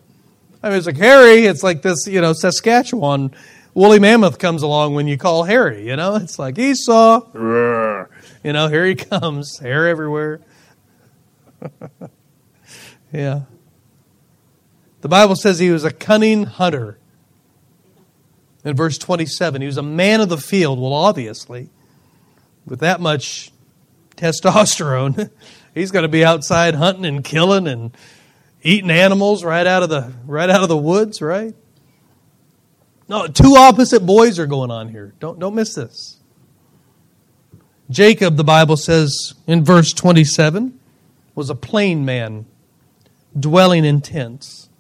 I 0.61 0.69
mean, 0.69 0.79
it's 0.79 0.87
like 0.87 0.97
Harry, 0.97 1.47
it's 1.47 1.63
like 1.63 1.81
this, 1.81 2.09
you 2.09 2.21
know, 2.21 2.33
Saskatchewan 2.33 3.33
woolly 3.73 4.01
mammoth 4.01 4.41
comes 4.41 4.63
along 4.63 4.95
when 4.95 5.07
you 5.07 5.17
call 5.17 5.45
Harry, 5.45 5.87
you 5.87 5.95
know? 5.95 6.17
It's 6.17 6.41
like 6.41 6.59
Esau. 6.59 7.21
You 8.43 8.53
know, 8.53 8.67
here 8.67 8.85
he 8.85 8.97
comes, 8.97 9.59
hair 9.59 9.87
everywhere. 9.87 10.41
yeah. 13.13 13.43
The 15.03 15.09
Bible 15.09 15.37
says 15.37 15.61
he 15.61 15.71
was 15.71 15.85
a 15.85 15.93
cunning 15.93 16.45
hunter. 16.45 16.99
In 18.65 18.75
verse 18.75 18.99
27, 18.99 19.61
he 19.63 19.67
was 19.67 19.77
a 19.77 19.83
man 19.83 20.21
of 20.21 20.29
the 20.29 20.37
field. 20.37 20.81
Well, 20.81 20.93
obviously, 20.93 21.71
with 22.67 22.81
that 22.81 23.01
much 23.01 23.52
testosterone. 24.23 25.31
He's 25.75 25.91
going 25.91 26.05
to 26.05 26.09
be 26.09 26.25
outside 26.25 26.75
hunting 26.75 27.05
and 27.05 27.25
killing 27.25 27.67
and 27.67 27.97
eating 28.63 28.91
animals 28.91 29.43
right 29.45 29.67
out 29.67 29.83
of 29.83 29.89
the 29.89 30.13
right 30.27 30.49
out 30.49 30.63
of 30.63 30.69
the 30.69 30.77
woods, 30.77 31.21
right? 31.21 31.55
No, 33.09 33.27
two 33.27 33.57
opposite 33.57 34.07
boys 34.07 34.39
are 34.39 34.47
going 34.47 34.71
on 34.71 34.89
here. 34.89 35.13
Don't 35.19 35.39
don't 35.39 35.55
miss 35.55 35.75
this. 35.75 36.19
Jacob, 37.91 38.37
the 38.37 38.45
Bible 38.45 38.77
says 38.77 39.35
in 39.47 39.65
verse 39.65 39.93
27, 39.93 40.79
was 41.35 41.51
a 41.51 41.55
plain 41.55 42.07
man 42.07 42.47
dwelling 43.39 43.85
in 43.85 44.01
tents. 44.01 44.71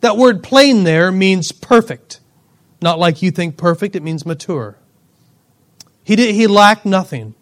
That 0.00 0.16
word 0.16 0.42
plain 0.42 0.84
there 0.84 1.12
means 1.12 1.52
perfect. 1.52 2.20
Not 2.80 2.98
like 2.98 3.20
you 3.20 3.30
think 3.30 3.58
perfect, 3.58 3.96
it 3.96 4.02
means 4.02 4.24
mature. 4.24 4.78
He, 6.04 6.16
did, 6.16 6.34
he 6.34 6.46
lacked 6.46 6.86
nothing. 6.86 7.34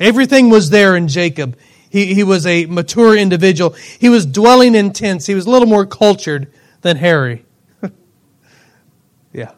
Everything 0.00 0.48
was 0.48 0.70
there 0.70 0.96
in 0.96 1.06
Jacob. 1.08 1.56
He, 1.90 2.14
he 2.14 2.24
was 2.24 2.46
a 2.46 2.64
mature 2.66 3.16
individual. 3.16 3.70
He 3.98 4.08
was 4.08 4.24
dwelling 4.24 4.74
in 4.74 4.92
tents. 4.92 5.26
He 5.26 5.34
was 5.34 5.44
a 5.44 5.50
little 5.50 5.68
more 5.68 5.84
cultured 5.84 6.50
than 6.80 6.96
Harry. 6.96 7.44
yeah. 9.32 9.52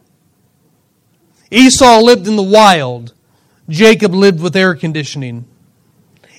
Esau 1.51 2.01
lived 2.01 2.27
in 2.27 2.37
the 2.37 2.43
wild. 2.43 3.15
Jacob 3.69 4.15
lived 4.15 4.41
with 4.41 4.57
air 4.57 4.75
conditioning. 4.75 5.45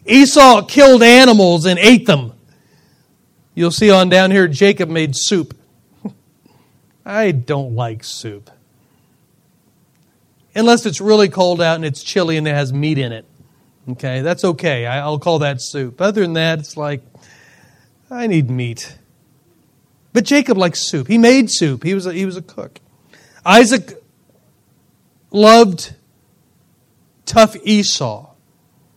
Esau 0.06 0.64
killed 0.66 1.02
animals 1.02 1.66
and 1.66 1.80
ate 1.80 2.06
them. 2.06 2.34
You'll 3.56 3.72
see 3.72 3.90
on 3.90 4.10
down 4.10 4.32
here, 4.32 4.48
Jacob 4.48 4.90
made 4.90 5.16
soup. 5.16 5.56
I 7.06 7.32
don't 7.32 7.76
like 7.76 8.04
soup. 8.04 8.50
Unless 10.56 10.86
it's 10.86 11.00
really 11.00 11.30
cold 11.30 11.62
out 11.62 11.76
and 11.76 11.86
it's 11.86 12.04
chilly 12.04 12.36
and 12.38 12.48
it 12.48 12.54
has 12.54 12.74
meat 12.74 12.98
in 12.98 13.12
it. 13.12 13.26
Okay, 13.90 14.22
that's 14.22 14.44
okay. 14.46 14.86
I'll 14.86 15.20
call 15.20 15.40
that 15.40 15.62
soup. 15.62 16.00
Other 16.00 16.22
than 16.22 16.34
that, 16.34 16.60
it's 16.60 16.78
like, 16.78 17.02
I 18.10 18.28
need 18.28 18.50
meat. 18.50 18.98
But 20.14 20.24
Jacob 20.24 20.58
likes 20.58 20.88
soup. 20.88 21.08
He 21.08 21.18
made 21.18 21.52
soup. 21.52 21.84
He 21.84 21.94
was 21.94 22.06
a, 22.06 22.14
he 22.14 22.26
was 22.26 22.38
a 22.38 22.42
cook. 22.42 22.80
Isaac 23.46 24.02
loved 25.32 25.96
tough 27.26 27.58
Esau, 27.64 28.30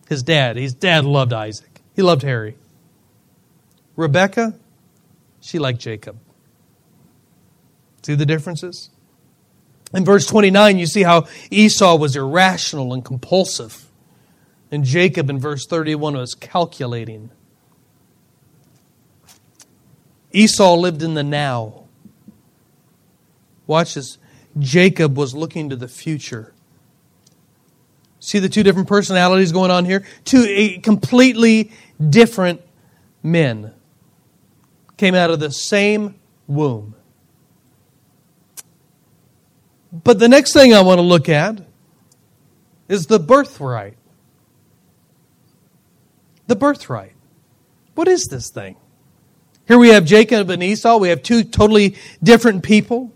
his 0.07 0.23
dad. 0.23 0.55
His 0.55 0.73
dad 0.73 1.03
loved 1.03 1.33
Isaac. 1.33 1.81
He 1.95 2.01
loved 2.01 2.21
Harry. 2.21 2.55
Rebecca, 3.95 4.53
she 5.41 5.59
liked 5.59 5.79
Jacob. 5.79 6.17
See 8.03 8.15
the 8.15 8.25
differences? 8.25 8.89
In 9.93 10.05
verse 10.05 10.27
29, 10.27 10.77
you 10.77 10.85
see 10.85 11.03
how 11.03 11.27
Esau 11.49 11.95
was 11.95 12.15
irrational 12.15 12.93
and 12.93 13.03
compulsive. 13.03 13.86
And 14.71 14.83
Jacob 14.83 15.29
in 15.29 15.39
verse 15.39 15.65
31 15.65 16.15
was 16.15 16.35
calculating. 16.35 17.31
Esau 20.31 20.75
lived 20.75 21.01
in 21.01 21.13
the 21.13 21.23
now. 21.23 21.85
Watch 23.65 23.95
this. 23.95 24.17
Jacob 24.59 25.17
was 25.17 25.33
looking 25.33 25.69
to 25.69 25.75
the 25.75 25.87
future. 25.87 26.53
See 28.19 28.39
the 28.39 28.49
two 28.49 28.63
different 28.63 28.87
personalities 28.87 29.51
going 29.51 29.71
on 29.71 29.85
here? 29.85 30.03
Two 30.25 30.45
eh, 30.47 30.79
completely 30.81 31.71
different 32.09 32.61
men 33.23 33.73
came 34.97 35.15
out 35.15 35.29
of 35.29 35.39
the 35.39 35.51
same 35.51 36.15
womb. 36.47 36.95
But 39.91 40.19
the 40.19 40.27
next 40.27 40.53
thing 40.53 40.73
I 40.73 40.81
want 40.81 40.97
to 40.97 41.03
look 41.03 41.29
at 41.29 41.61
is 42.89 43.05
the 43.05 43.19
birthright. 43.19 43.97
The 46.47 46.55
birthright. 46.55 47.13
What 47.95 48.07
is 48.07 48.25
this 48.25 48.49
thing? 48.49 48.77
Here 49.67 49.77
we 49.77 49.89
have 49.89 50.05
Jacob 50.05 50.49
and 50.49 50.63
Esau. 50.63 50.97
We 50.97 51.09
have 51.09 51.21
two 51.21 51.43
totally 51.43 51.97
different 52.23 52.63
people. 52.63 53.13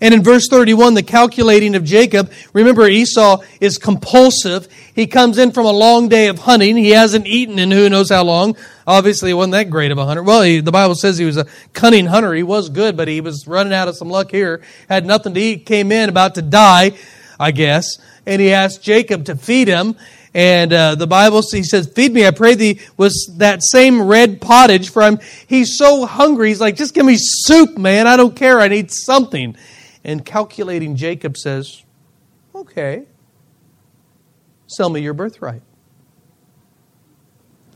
And 0.00 0.14
in 0.14 0.22
verse 0.22 0.46
31, 0.48 0.94
the 0.94 1.02
calculating 1.02 1.74
of 1.74 1.82
Jacob, 1.82 2.30
remember 2.52 2.86
Esau 2.86 3.42
is 3.60 3.78
compulsive. 3.78 4.68
He 4.94 5.08
comes 5.08 5.38
in 5.38 5.50
from 5.50 5.66
a 5.66 5.72
long 5.72 6.08
day 6.08 6.28
of 6.28 6.38
hunting. 6.40 6.76
He 6.76 6.90
hasn't 6.90 7.26
eaten 7.26 7.58
in 7.58 7.72
who 7.72 7.88
knows 7.88 8.10
how 8.10 8.22
long. 8.22 8.56
Obviously, 8.86 9.30
he 9.30 9.34
wasn't 9.34 9.52
that 9.52 9.70
great 9.70 9.90
of 9.90 9.98
a 9.98 10.04
hunter. 10.04 10.22
Well, 10.22 10.42
he, 10.42 10.60
the 10.60 10.70
Bible 10.70 10.94
says 10.94 11.18
he 11.18 11.24
was 11.24 11.36
a 11.36 11.46
cunning 11.72 12.06
hunter. 12.06 12.32
He 12.32 12.44
was 12.44 12.68
good, 12.68 12.96
but 12.96 13.08
he 13.08 13.20
was 13.20 13.44
running 13.48 13.72
out 13.72 13.88
of 13.88 13.96
some 13.96 14.08
luck 14.08 14.30
here. 14.30 14.62
Had 14.88 15.04
nothing 15.04 15.34
to 15.34 15.40
eat, 15.40 15.66
came 15.66 15.90
in 15.90 16.08
about 16.08 16.36
to 16.36 16.42
die, 16.42 16.92
I 17.40 17.50
guess. 17.50 17.98
And 18.28 18.42
he 18.42 18.52
asked 18.52 18.82
Jacob 18.82 19.24
to 19.24 19.36
feed 19.36 19.68
him. 19.68 19.96
And 20.34 20.70
uh, 20.70 20.96
the 20.96 21.06
Bible, 21.06 21.42
he 21.50 21.62
says, 21.62 21.90
Feed 21.90 22.12
me, 22.12 22.26
I 22.26 22.30
pray 22.30 22.54
thee, 22.54 22.78
was 22.98 23.32
that 23.38 23.60
same 23.62 24.02
red 24.02 24.42
pottage. 24.42 24.90
For 24.90 25.02
him, 25.02 25.18
he's 25.46 25.78
so 25.78 26.04
hungry. 26.04 26.48
He's 26.48 26.60
like, 26.60 26.76
Just 26.76 26.92
give 26.92 27.06
me 27.06 27.16
soup, 27.18 27.78
man. 27.78 28.06
I 28.06 28.18
don't 28.18 28.36
care. 28.36 28.60
I 28.60 28.68
need 28.68 28.90
something. 28.92 29.56
And 30.04 30.26
calculating 30.26 30.94
Jacob 30.94 31.38
says, 31.38 31.82
Okay, 32.54 33.06
sell 34.66 34.90
me 34.90 35.00
your 35.00 35.14
birthright. 35.14 35.62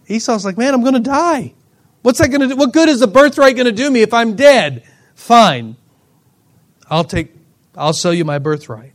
Esau's 0.07 0.45
like, 0.45 0.59
Man, 0.59 0.75
I'm 0.75 0.83
going 0.83 0.93
to 0.93 1.01
die. 1.01 1.55
What's 2.03 2.19
that 2.19 2.29
going 2.29 2.43
to 2.43 2.49
do? 2.49 2.57
What 2.57 2.75
good 2.75 2.91
is 2.91 3.01
the 3.01 3.07
birthright 3.07 3.57
going 3.57 3.65
to 3.65 3.73
do 3.73 3.91
me 3.91 4.03
if 4.03 4.13
I'm 4.13 4.37
dead? 4.37 4.85
Fine. 5.15 5.77
I'll 6.91 7.05
take, 7.05 7.35
I'll 7.75 7.95
sell 7.95 8.13
you 8.13 8.27
my 8.27 8.39
birthright. 8.39 8.93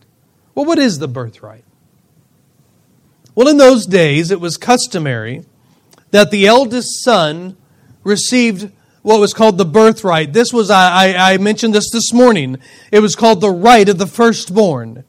Well, 0.57 0.65
what 0.65 0.79
is 0.79 0.97
the 0.97 1.07
birthright? 1.07 1.63
Well, 3.35 3.47
in 3.47 3.57
those 3.57 3.85
days, 3.85 4.31
it 4.31 4.41
was 4.41 4.57
customary 4.57 5.45
that 6.09 6.31
the 6.31 6.47
eldest 6.47 7.03
son 7.03 7.55
received 8.03 8.71
what 9.03 9.19
was 9.19 9.35
called 9.35 9.59
the 9.59 9.65
birthright. 9.65 10.33
This 10.33 10.51
was, 10.51 10.71
I, 10.71 11.13
I, 11.13 11.37
mentioned 11.37 11.75
this 11.75 11.91
this 11.91 12.11
morning. 12.11 12.57
It 12.91 13.01
was 13.01 13.15
called 13.15 13.39
the 13.39 13.51
right 13.51 13.87
of 13.87 13.99
the 13.99 14.07
firstborn. 14.07 15.03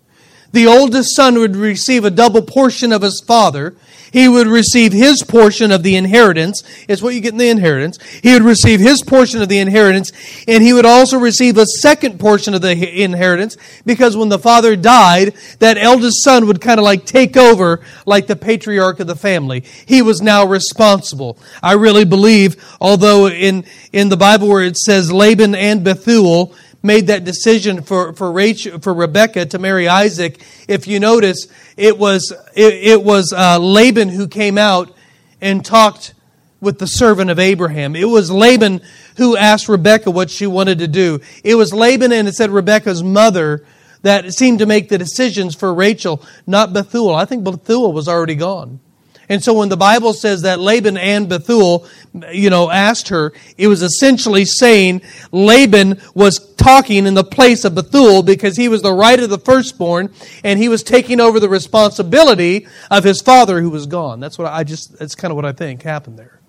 The 0.52 0.67
oldest 0.67 1.17
son 1.17 1.38
would 1.38 1.57
receive 1.57 2.05
a 2.05 2.11
double 2.11 2.43
portion 2.43 2.93
of 2.93 3.00
his 3.00 3.25
father, 3.26 3.75
he 4.12 4.29
would 4.29 4.47
receive 4.47 4.93
his 4.93 5.23
portion 5.23 5.71
of 5.71 5.83
the 5.83 5.97
inheritance. 5.97 6.62
It's 6.88 7.03
what 7.03 7.15
you 7.15 7.21
get 7.21 7.33
in 7.33 7.38
the 7.38 7.49
inheritance. 7.49 7.99
He 8.23 8.33
would 8.33 8.43
receive 8.43 8.81
his 8.81 9.03
portion 9.03 9.43
of 9.43 9.49
the 9.49 9.59
inheritance, 9.59 10.12
and 10.47 10.62
he 10.62 10.73
would 10.73 10.87
also 10.87 11.19
receive 11.19 11.57
a 11.59 11.67
second 11.67 12.19
portion 12.19 12.55
of 12.55 12.62
the 12.62 13.03
inheritance 13.03 13.57
because 13.85 14.17
when 14.17 14.29
the 14.29 14.38
father 14.38 14.77
died, 14.77 15.35
that 15.59 15.79
eldest 15.79 16.23
son 16.23 16.47
would 16.47 16.61
kind 16.61 16.79
of 16.79 16.85
like 16.85 17.05
take 17.05 17.37
over 17.37 17.81
like 18.07 18.27
the 18.27 18.37
patriarch 18.37 19.00
of 19.00 19.07
the 19.07 19.17
family. 19.17 19.65
He 19.87 20.03
was 20.03 20.21
now 20.21 20.45
responsible. 20.45 21.38
I 21.62 21.73
really 21.75 22.05
believe, 22.05 22.57
although 22.81 23.29
in, 23.29 23.65
in 23.93 24.09
the 24.09 24.17
Bible 24.17 24.49
where 24.49 24.62
it 24.62 24.77
says 24.77 25.12
Laban 25.12 25.55
and 25.55 25.85
Bethuel, 25.85 26.55
made 26.83 27.09
that 27.09 27.25
decision 27.25 27.83
for, 27.83 28.12
for, 28.12 28.31
Rachel, 28.31 28.79
for 28.79 28.95
Rebecca 28.95 29.47
to 29.47 29.59
marry 29.59 29.88
Isaac, 29.88 30.41
if 30.69 30.87
you 30.87 31.01
notice, 31.01 31.49
it 31.77 31.99
was, 31.99 32.33
it, 32.55 32.75
it 32.75 33.03
was 33.03 33.33
uh, 33.33 33.59
Laban 33.59 34.09
who 34.09 34.29
came 34.29 34.59
out 34.59 34.95
and 35.41 35.64
talked 35.64 36.14
with 36.61 36.79
the 36.79 36.87
servant 36.87 37.31
of 37.31 37.38
Abraham. 37.38 37.95
It 37.95 38.09
was 38.09 38.31
Laban 38.31 38.81
who 39.17 39.37
asked 39.37 39.69
Rebecca 39.69 40.11
what 40.11 40.31
she 40.31 40.47
wanted 40.47 40.79
to 40.81 40.88
do. 40.88 41.21
It 41.45 41.55
was 41.55 41.73
Laban 41.73 42.12
and 42.12 42.29
it 42.29 42.35
said 42.35 42.51
Rebecca's 42.51 43.03
mother 43.03 43.64
that 44.03 44.33
seemed 44.33 44.61
to 44.61 44.67
make 44.67 44.88
the 44.88 44.99
decisions 44.99 45.55
for 45.55 45.75
Rachel, 45.75 46.23
not 46.47 46.73
Bethuel. 46.73 47.14
I 47.14 47.25
think 47.25 47.45
Bethuel 47.45 47.93
was 47.93 48.09
already 48.09 48.37
gone. 48.37 48.81
And 49.29 49.45
so 49.45 49.53
when 49.53 49.69
the 49.69 49.77
Bible 49.77 50.14
says 50.14 50.43
that 50.43 50.59
Laban 50.59 50.97
and 50.97 51.29
Bethuel, 51.29 51.87
you 52.33 52.49
know, 52.49 52.71
asked 52.71 53.09
her, 53.09 53.33
it 53.59 53.69
was 53.69 53.83
essentially 53.83 54.47
saying 54.47 55.03
Laban 55.33 56.01
was 56.14 56.55
talking 56.55 57.07
in 57.07 57.14
the 57.14 57.25
place 57.25 57.64
of 57.64 57.75
Bethuel 57.75 58.23
because 58.23 58.57
he 58.57 58.69
was 58.69 58.81
the 58.81 58.93
right 58.93 59.21
of 59.21 59.29
the 59.29 59.38
firstborn 59.38 60.12
and 60.45 60.59
he 60.59 60.69
was 60.69 60.83
taking 60.83 61.21
over 61.21 61.38
the 61.41 61.49
responsibility 61.49 62.67
of 62.91 63.05
his 63.05 63.21
father 63.21 63.61
who 63.61 63.69
was 63.71 63.87
gone. 63.87 64.19
That's 64.19 64.38
what 64.38 64.51
I 64.51 64.64
just, 64.64 64.99
that's 64.99 65.14
kind 65.14 65.31
of 65.31 65.37
what 65.37 65.45
I 65.45 65.53
think 65.53 65.83
happened 65.83 66.19
there. 66.19 66.41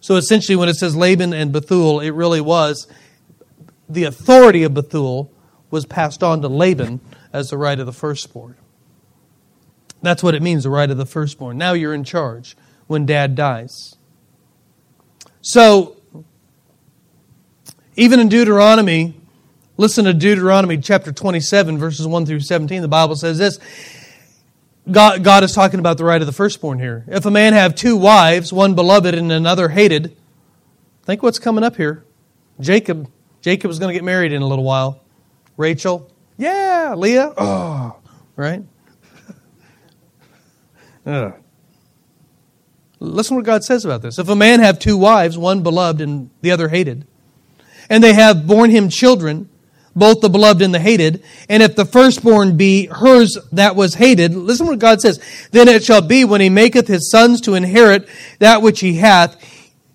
So 0.00 0.16
essentially 0.16 0.56
when 0.56 0.68
it 0.68 0.74
says 0.74 0.94
Laban 0.94 1.32
and 1.32 1.52
Bethuel, 1.52 2.00
it 2.00 2.10
really 2.10 2.42
was 2.42 2.86
the 3.88 4.04
authority 4.04 4.62
of 4.64 4.74
Bethuel 4.74 5.30
was 5.70 5.86
passed 5.86 6.22
on 6.22 6.42
to 6.42 6.48
Laban 6.48 7.00
as 7.32 7.48
the 7.48 7.56
right 7.56 7.78
of 7.78 7.86
the 7.86 7.92
firstborn. 7.92 8.56
That's 10.04 10.22
what 10.22 10.34
it 10.34 10.42
means, 10.42 10.64
the 10.64 10.70
right 10.70 10.90
of 10.90 10.96
the 10.96 11.06
firstborn. 11.06 11.58
Now 11.58 11.72
you're 11.72 11.94
in 11.94 12.04
charge 12.04 12.56
when 12.86 13.06
dad 13.06 13.34
dies. 13.34 13.96
So, 15.40 15.96
even 17.96 18.20
in 18.20 18.28
Deuteronomy, 18.28 19.14
listen 19.76 20.04
to 20.04 20.14
Deuteronomy 20.14 20.78
chapter 20.78 21.12
27, 21.12 21.78
verses 21.78 22.06
1 22.06 22.26
through 22.26 22.40
17. 22.40 22.82
The 22.82 22.88
Bible 22.88 23.16
says 23.16 23.38
this 23.38 23.58
God, 24.90 25.24
God 25.24 25.42
is 25.44 25.52
talking 25.52 25.80
about 25.80 25.96
the 25.96 26.04
right 26.04 26.20
of 26.20 26.26
the 26.26 26.32
firstborn 26.32 26.78
here. 26.78 27.04
If 27.08 27.24
a 27.24 27.30
man 27.30 27.54
have 27.54 27.74
two 27.74 27.96
wives, 27.96 28.52
one 28.52 28.74
beloved 28.74 29.14
and 29.14 29.32
another 29.32 29.68
hated, 29.68 30.16
think 31.04 31.22
what's 31.22 31.38
coming 31.38 31.64
up 31.64 31.76
here. 31.76 32.04
Jacob. 32.60 33.10
Jacob 33.40 33.70
is 33.70 33.78
going 33.78 33.88
to 33.88 33.94
get 33.94 34.04
married 34.04 34.32
in 34.32 34.42
a 34.42 34.46
little 34.46 34.64
while. 34.64 35.00
Rachel. 35.56 36.10
Yeah. 36.36 36.94
Leah. 36.96 37.32
Oh, 37.36 37.96
right? 38.36 38.62
Ugh. 41.06 41.34
Listen 43.00 43.36
what 43.36 43.44
God 43.44 43.64
says 43.64 43.84
about 43.84 44.02
this. 44.02 44.18
If 44.18 44.28
a 44.28 44.36
man 44.36 44.60
have 44.60 44.78
two 44.78 44.96
wives, 44.96 45.36
one 45.36 45.62
beloved 45.62 46.00
and 46.00 46.30
the 46.40 46.50
other 46.50 46.68
hated, 46.68 47.06
and 47.90 48.02
they 48.02 48.14
have 48.14 48.46
borne 48.46 48.70
him 48.70 48.88
children, 48.88 49.48
both 49.94 50.20
the 50.20 50.28
beloved 50.28 50.62
and 50.62 50.74
the 50.74 50.80
hated, 50.80 51.22
and 51.48 51.62
if 51.62 51.76
the 51.76 51.84
firstborn 51.84 52.56
be 52.56 52.86
hers 52.86 53.36
that 53.52 53.76
was 53.76 53.94
hated, 53.94 54.34
listen 54.34 54.66
what 54.66 54.78
God 54.78 55.00
says, 55.00 55.20
then 55.50 55.68
it 55.68 55.84
shall 55.84 56.02
be 56.02 56.24
when 56.24 56.40
he 56.40 56.48
maketh 56.48 56.88
his 56.88 57.10
sons 57.10 57.40
to 57.42 57.54
inherit 57.54 58.08
that 58.38 58.62
which 58.62 58.80
he 58.80 58.94
hath, 58.96 59.36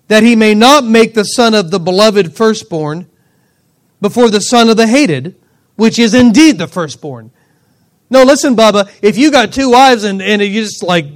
that 0.08 0.22
he 0.22 0.36
may 0.36 0.54
not 0.54 0.84
make 0.84 1.14
the 1.14 1.24
son 1.24 1.54
of 1.54 1.70
the 1.70 1.80
beloved 1.80 2.34
firstborn 2.36 3.08
before 4.00 4.30
the 4.30 4.40
son 4.40 4.68
of 4.70 4.76
the 4.76 4.86
hated, 4.86 5.36
which 5.76 5.98
is 5.98 6.14
indeed 6.14 6.58
the 6.58 6.68
firstborn. 6.68 7.30
No, 8.10 8.24
listen, 8.24 8.56
Bubba, 8.56 8.90
if 9.00 9.16
you 9.16 9.30
got 9.30 9.52
two 9.52 9.70
wives 9.70 10.02
and, 10.04 10.20
and 10.20 10.42
you 10.42 10.62
just 10.62 10.82
like 10.82 11.06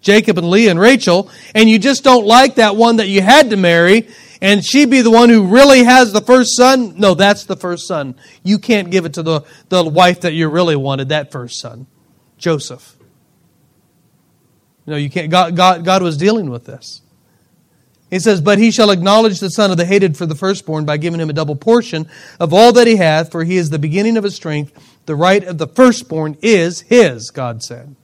Jacob 0.00 0.36
and 0.36 0.50
Leah 0.50 0.72
and 0.72 0.80
Rachel, 0.80 1.30
and 1.54 1.68
you 1.68 1.78
just 1.78 2.02
don't 2.02 2.26
like 2.26 2.56
that 2.56 2.74
one 2.74 2.96
that 2.96 3.08
you 3.08 3.22
had 3.22 3.50
to 3.50 3.56
marry, 3.56 4.08
and 4.42 4.64
she 4.64 4.84
be 4.84 5.02
the 5.02 5.10
one 5.10 5.28
who 5.28 5.46
really 5.46 5.84
has 5.84 6.12
the 6.12 6.20
first 6.20 6.56
son, 6.56 6.98
no, 6.98 7.14
that's 7.14 7.44
the 7.44 7.56
first 7.56 7.86
son. 7.86 8.16
You 8.42 8.58
can't 8.58 8.90
give 8.90 9.04
it 9.04 9.14
to 9.14 9.22
the, 9.22 9.42
the 9.68 9.84
wife 9.84 10.22
that 10.22 10.32
you 10.32 10.48
really 10.48 10.76
wanted, 10.76 11.10
that 11.10 11.30
first 11.30 11.60
son, 11.60 11.86
Joseph. 12.36 12.96
No, 14.86 14.96
you 14.96 15.10
can't. 15.10 15.30
God, 15.30 15.54
God, 15.54 15.84
God 15.84 16.02
was 16.02 16.16
dealing 16.16 16.50
with 16.50 16.64
this. 16.64 17.02
He 18.10 18.18
says, 18.18 18.40
But 18.40 18.58
he 18.58 18.72
shall 18.72 18.90
acknowledge 18.90 19.38
the 19.38 19.50
son 19.50 19.70
of 19.70 19.76
the 19.76 19.84
hated 19.84 20.16
for 20.16 20.26
the 20.26 20.34
firstborn 20.34 20.84
by 20.84 20.96
giving 20.96 21.20
him 21.20 21.30
a 21.30 21.34
double 21.34 21.54
portion 21.54 22.08
of 22.40 22.52
all 22.52 22.72
that 22.72 22.86
he 22.86 22.96
hath, 22.96 23.30
for 23.30 23.44
he 23.44 23.56
is 23.56 23.70
the 23.70 23.78
beginning 23.78 24.16
of 24.16 24.24
his 24.24 24.34
strength. 24.34 24.72
The 25.06 25.16
right 25.16 25.42
of 25.42 25.58
the 25.58 25.66
firstborn 25.66 26.36
is 26.42 26.82
his, 26.82 27.30
God 27.30 27.62
said. 27.62 27.96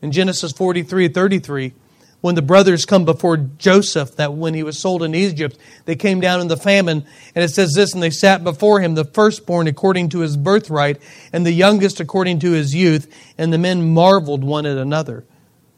In 0.00 0.10
Genesis 0.10 0.52
43 0.52 1.08
33, 1.08 1.74
when 2.22 2.36
the 2.36 2.42
brothers 2.42 2.84
come 2.86 3.04
before 3.04 3.36
Joseph, 3.36 4.14
that 4.16 4.32
when 4.32 4.54
he 4.54 4.62
was 4.62 4.78
sold 4.78 5.02
in 5.02 5.14
Egypt, 5.14 5.58
they 5.84 5.96
came 5.96 6.20
down 6.20 6.40
in 6.40 6.46
the 6.46 6.56
famine, 6.56 7.04
and 7.34 7.44
it 7.44 7.48
says 7.48 7.72
this, 7.74 7.92
and 7.92 8.02
they 8.02 8.10
sat 8.10 8.44
before 8.44 8.80
him, 8.80 8.94
the 8.94 9.04
firstborn 9.04 9.66
according 9.66 10.08
to 10.10 10.20
his 10.20 10.36
birthright, 10.36 11.02
and 11.32 11.44
the 11.44 11.52
youngest 11.52 11.98
according 11.98 12.38
to 12.38 12.52
his 12.52 12.74
youth, 12.74 13.12
and 13.36 13.52
the 13.52 13.58
men 13.58 13.92
marveled 13.92 14.44
one 14.44 14.66
at 14.66 14.78
another. 14.78 15.24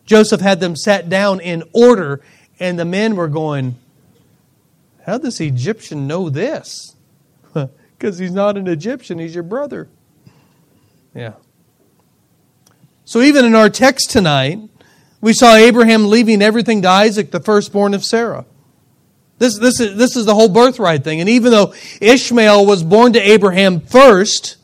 Joseph 0.04 0.42
had 0.42 0.60
them 0.60 0.76
sat 0.76 1.08
down 1.08 1.40
in 1.40 1.62
order, 1.72 2.20
and 2.60 2.78
the 2.78 2.84
men 2.84 3.16
were 3.16 3.28
going, 3.28 3.76
How 5.06 5.16
does 5.16 5.40
Egyptian 5.40 6.06
know 6.06 6.30
this? 6.30 6.94
Because 7.96 8.18
he's 8.18 8.32
not 8.32 8.58
an 8.58 8.66
Egyptian, 8.66 9.18
he's 9.18 9.34
your 9.34 9.44
brother. 9.44 9.88
Yeah. 11.14 11.34
So 13.04 13.20
even 13.20 13.44
in 13.44 13.54
our 13.54 13.70
text 13.70 14.10
tonight, 14.10 14.58
we 15.20 15.32
saw 15.32 15.54
Abraham 15.54 16.08
leaving 16.08 16.42
everything 16.42 16.82
to 16.82 16.88
Isaac, 16.88 17.30
the 17.30 17.40
firstborn 17.40 17.94
of 17.94 18.04
Sarah. 18.04 18.44
This, 19.38 19.58
this, 19.58 19.80
is, 19.80 19.96
this 19.96 20.16
is 20.16 20.26
the 20.26 20.34
whole 20.34 20.48
birthright 20.48 21.04
thing. 21.04 21.20
And 21.20 21.28
even 21.28 21.50
though 21.50 21.74
Ishmael 22.00 22.66
was 22.66 22.82
born 22.82 23.12
to 23.14 23.20
Abraham 23.20 23.80
first, 23.80 24.56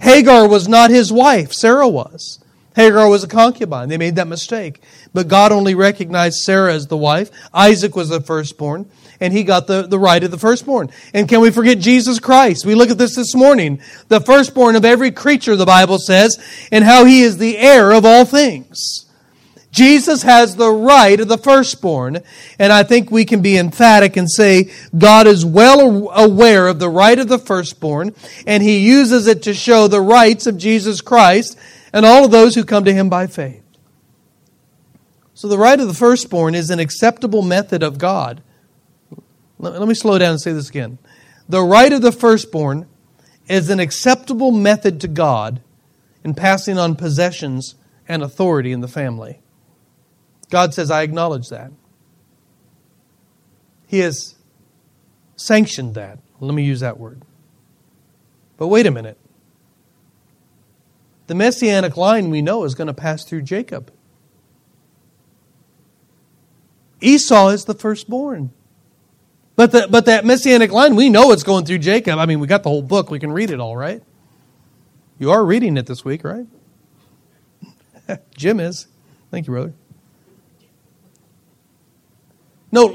Hagar 0.00 0.48
was 0.48 0.68
not 0.68 0.90
his 0.90 1.12
wife, 1.12 1.52
Sarah 1.52 1.88
was. 1.88 2.42
Hagar 2.76 3.08
was 3.08 3.24
a 3.24 3.28
concubine. 3.28 3.88
They 3.88 3.98
made 3.98 4.16
that 4.16 4.28
mistake. 4.28 4.80
But 5.12 5.28
God 5.28 5.52
only 5.52 5.74
recognized 5.74 6.36
Sarah 6.38 6.72
as 6.72 6.86
the 6.86 6.96
wife. 6.96 7.30
Isaac 7.52 7.96
was 7.96 8.08
the 8.08 8.20
firstborn, 8.20 8.88
and 9.20 9.32
he 9.32 9.44
got 9.44 9.66
the, 9.66 9.82
the 9.82 9.98
right 9.98 10.22
of 10.24 10.30
the 10.30 10.38
firstborn. 10.38 10.90
And 11.12 11.28
can 11.28 11.40
we 11.40 11.50
forget 11.50 11.78
Jesus 11.78 12.18
Christ? 12.18 12.64
We 12.64 12.74
look 12.74 12.90
at 12.90 12.98
this 12.98 13.16
this 13.16 13.34
morning. 13.34 13.80
The 14.08 14.20
firstborn 14.20 14.76
of 14.76 14.84
every 14.84 15.10
creature, 15.10 15.56
the 15.56 15.66
Bible 15.66 15.98
says, 15.98 16.38
and 16.72 16.84
how 16.84 17.04
he 17.04 17.22
is 17.22 17.38
the 17.38 17.58
heir 17.58 17.92
of 17.92 18.04
all 18.04 18.24
things. 18.24 19.06
Jesus 19.72 20.22
has 20.22 20.56
the 20.56 20.70
right 20.70 21.20
of 21.20 21.28
the 21.28 21.38
firstborn, 21.38 22.18
and 22.58 22.72
I 22.72 22.82
think 22.82 23.10
we 23.10 23.24
can 23.24 23.40
be 23.40 23.56
emphatic 23.56 24.16
and 24.16 24.28
say 24.28 24.72
God 24.96 25.28
is 25.28 25.44
well 25.44 26.10
aware 26.10 26.66
of 26.66 26.80
the 26.80 26.88
right 26.88 27.18
of 27.18 27.28
the 27.28 27.38
firstborn, 27.38 28.14
and 28.46 28.62
he 28.62 28.78
uses 28.78 29.28
it 29.28 29.44
to 29.44 29.54
show 29.54 29.86
the 29.86 30.00
rights 30.00 30.48
of 30.48 30.58
Jesus 30.58 31.00
Christ 31.00 31.56
and 31.92 32.04
all 32.04 32.24
of 32.24 32.32
those 32.32 32.56
who 32.56 32.64
come 32.64 32.84
to 32.84 32.92
him 32.92 33.08
by 33.08 33.28
faith. 33.28 33.62
So 35.34 35.46
the 35.46 35.58
right 35.58 35.78
of 35.78 35.86
the 35.86 35.94
firstborn 35.94 36.54
is 36.54 36.70
an 36.70 36.80
acceptable 36.80 37.42
method 37.42 37.82
of 37.82 37.96
God. 37.96 38.42
Let 39.60 39.86
me 39.86 39.94
slow 39.94 40.18
down 40.18 40.32
and 40.32 40.40
say 40.40 40.52
this 40.52 40.70
again. 40.70 40.98
The 41.48 41.62
right 41.62 41.92
of 41.92 42.00
the 42.00 42.12
firstborn 42.12 42.86
is 43.46 43.68
an 43.68 43.78
acceptable 43.78 44.52
method 44.52 45.00
to 45.02 45.08
God 45.08 45.60
in 46.24 46.34
passing 46.34 46.78
on 46.78 46.96
possessions 46.96 47.74
and 48.08 48.22
authority 48.22 48.72
in 48.72 48.80
the 48.80 48.88
family. 48.88 49.40
God 50.48 50.72
says, 50.72 50.90
I 50.90 51.02
acknowledge 51.02 51.48
that. 51.50 51.72
He 53.86 53.98
has 53.98 54.36
sanctioned 55.36 55.94
that. 55.94 56.18
Let 56.40 56.54
me 56.54 56.64
use 56.64 56.80
that 56.80 56.98
word. 56.98 57.22
But 58.56 58.68
wait 58.68 58.86
a 58.86 58.90
minute. 58.90 59.18
The 61.26 61.34
messianic 61.34 61.96
line 61.96 62.30
we 62.30 62.40
know 62.40 62.64
is 62.64 62.74
going 62.74 62.86
to 62.86 62.94
pass 62.94 63.24
through 63.24 63.42
Jacob. 63.42 63.92
Esau 67.00 67.48
is 67.48 67.66
the 67.66 67.74
firstborn. 67.74 68.52
But, 69.60 69.72
the, 69.72 69.88
but 69.90 70.06
that 70.06 70.24
messianic 70.24 70.72
line, 70.72 70.96
we 70.96 71.10
know 71.10 71.32
it's 71.32 71.42
going 71.42 71.66
through 71.66 71.80
Jacob. 71.80 72.18
I 72.18 72.24
mean, 72.24 72.40
we 72.40 72.46
got 72.46 72.62
the 72.62 72.70
whole 72.70 72.80
book. 72.80 73.10
We 73.10 73.18
can 73.18 73.30
read 73.30 73.50
it 73.50 73.60
all, 73.60 73.76
right? 73.76 74.02
You 75.18 75.32
are 75.32 75.44
reading 75.44 75.76
it 75.76 75.84
this 75.84 76.02
week, 76.02 76.24
right? 76.24 76.46
Jim 78.34 78.58
is. 78.58 78.86
Thank 79.30 79.46
you, 79.46 79.52
brother. 79.52 79.74
No, 82.72 82.86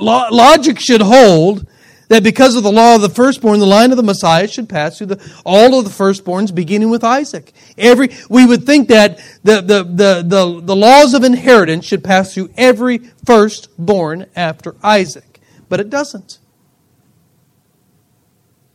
logic 0.00 0.80
should 0.80 1.00
hold 1.00 1.64
that 2.08 2.24
because 2.24 2.56
of 2.56 2.64
the 2.64 2.72
law 2.72 2.96
of 2.96 3.02
the 3.02 3.08
firstborn, 3.08 3.60
the 3.60 3.66
line 3.66 3.92
of 3.92 3.96
the 3.96 4.02
Messiah 4.02 4.48
should 4.48 4.68
pass 4.68 4.98
through 4.98 5.06
the, 5.06 5.32
all 5.46 5.78
of 5.78 5.84
the 5.84 5.92
firstborns, 5.92 6.52
beginning 6.52 6.90
with 6.90 7.04
Isaac. 7.04 7.52
Every 7.78 8.10
we 8.28 8.46
would 8.46 8.66
think 8.66 8.88
that 8.88 9.18
the, 9.44 9.60
the, 9.60 9.84
the, 9.84 10.24
the, 10.26 10.60
the 10.60 10.74
laws 10.74 11.14
of 11.14 11.22
inheritance 11.22 11.84
should 11.84 12.02
pass 12.02 12.34
through 12.34 12.50
every 12.56 12.98
firstborn 13.24 14.26
after 14.34 14.74
Isaac, 14.82 15.29
but 15.70 15.80
it 15.80 15.88
doesn't. 15.88 16.38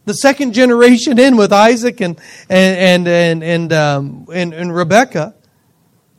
The 0.05 0.13
second 0.13 0.53
generation 0.53 1.19
in 1.19 1.37
with 1.37 1.53
Isaac 1.53 2.01
and 2.01 2.19
and 2.49 3.07
and 3.07 3.07
and 3.07 3.43
and, 3.43 3.73
um, 3.73 4.25
and, 4.33 4.51
and 4.53 4.75
Rebecca 4.75 5.35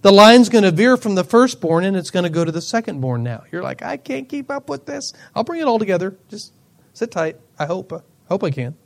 the 0.06 0.12
line's 0.12 0.48
going 0.48 0.62
to 0.62 0.70
veer 0.70 0.96
from 0.96 1.16
the 1.16 1.24
firstborn 1.24 1.84
and 1.84 1.96
it's 1.96 2.10
going 2.10 2.22
to 2.22 2.30
go 2.30 2.44
to 2.44 2.52
the 2.52 2.60
secondborn 2.60 3.22
now. 3.22 3.42
You're 3.50 3.64
like, 3.64 3.82
I 3.82 3.96
can't 3.96 4.28
keep 4.28 4.52
up 4.52 4.68
with 4.68 4.86
this. 4.86 5.12
I'll 5.34 5.42
bring 5.42 5.60
it 5.60 5.64
all 5.64 5.80
together. 5.80 6.16
Just 6.28 6.52
sit 6.92 7.10
tight. 7.10 7.38
I 7.58 7.66
hope. 7.66 7.92
I 7.92 8.02
hope 8.28 8.44
I 8.44 8.52
can. 8.52 8.76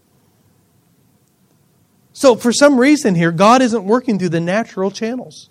So, 2.14 2.36
for 2.36 2.54
some 2.54 2.80
reason 2.80 3.14
here, 3.14 3.32
God 3.32 3.60
isn't 3.60 3.84
working 3.84 4.18
through 4.18 4.30
the 4.30 4.40
natural 4.40 4.90
channels. 4.90 5.50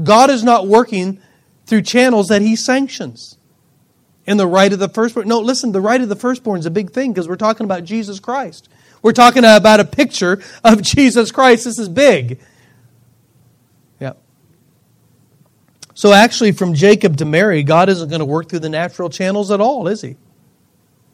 God 0.00 0.30
is 0.30 0.44
not 0.44 0.68
working 0.68 1.20
through 1.66 1.82
channels 1.82 2.28
that 2.28 2.42
He 2.42 2.54
sanctions. 2.54 3.36
In 4.26 4.36
the 4.36 4.46
right 4.46 4.72
of 4.72 4.78
the 4.78 4.88
firstborn. 4.88 5.28
No, 5.28 5.40
listen, 5.40 5.72
the 5.72 5.80
right 5.80 6.00
of 6.00 6.08
the 6.08 6.16
firstborn 6.16 6.58
is 6.58 6.66
a 6.66 6.70
big 6.70 6.90
thing 6.90 7.12
because 7.12 7.28
we're 7.28 7.36
talking 7.36 7.64
about 7.64 7.84
Jesus 7.84 8.18
Christ. 8.18 8.68
We're 9.02 9.12
talking 9.12 9.44
about 9.44 9.78
a 9.78 9.84
picture 9.84 10.42
of 10.64 10.82
Jesus 10.82 11.30
Christ. 11.30 11.64
This 11.64 11.78
is 11.78 11.88
big. 11.88 12.40
Yeah. 14.00 14.14
So, 15.94 16.12
actually, 16.12 16.52
from 16.52 16.74
Jacob 16.74 17.18
to 17.18 17.24
Mary, 17.24 17.62
God 17.62 17.88
isn't 17.88 18.08
going 18.08 18.18
to 18.18 18.24
work 18.24 18.48
through 18.48 18.60
the 18.60 18.68
natural 18.68 19.08
channels 19.08 19.50
at 19.50 19.60
all, 19.60 19.86
is 19.86 20.02
He? 20.02 20.16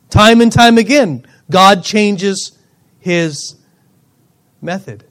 Time 0.08 0.40
and 0.40 0.50
time 0.50 0.78
again, 0.78 1.26
God 1.50 1.84
changes 1.84 2.56
His 2.98 3.56
method. 4.62 5.04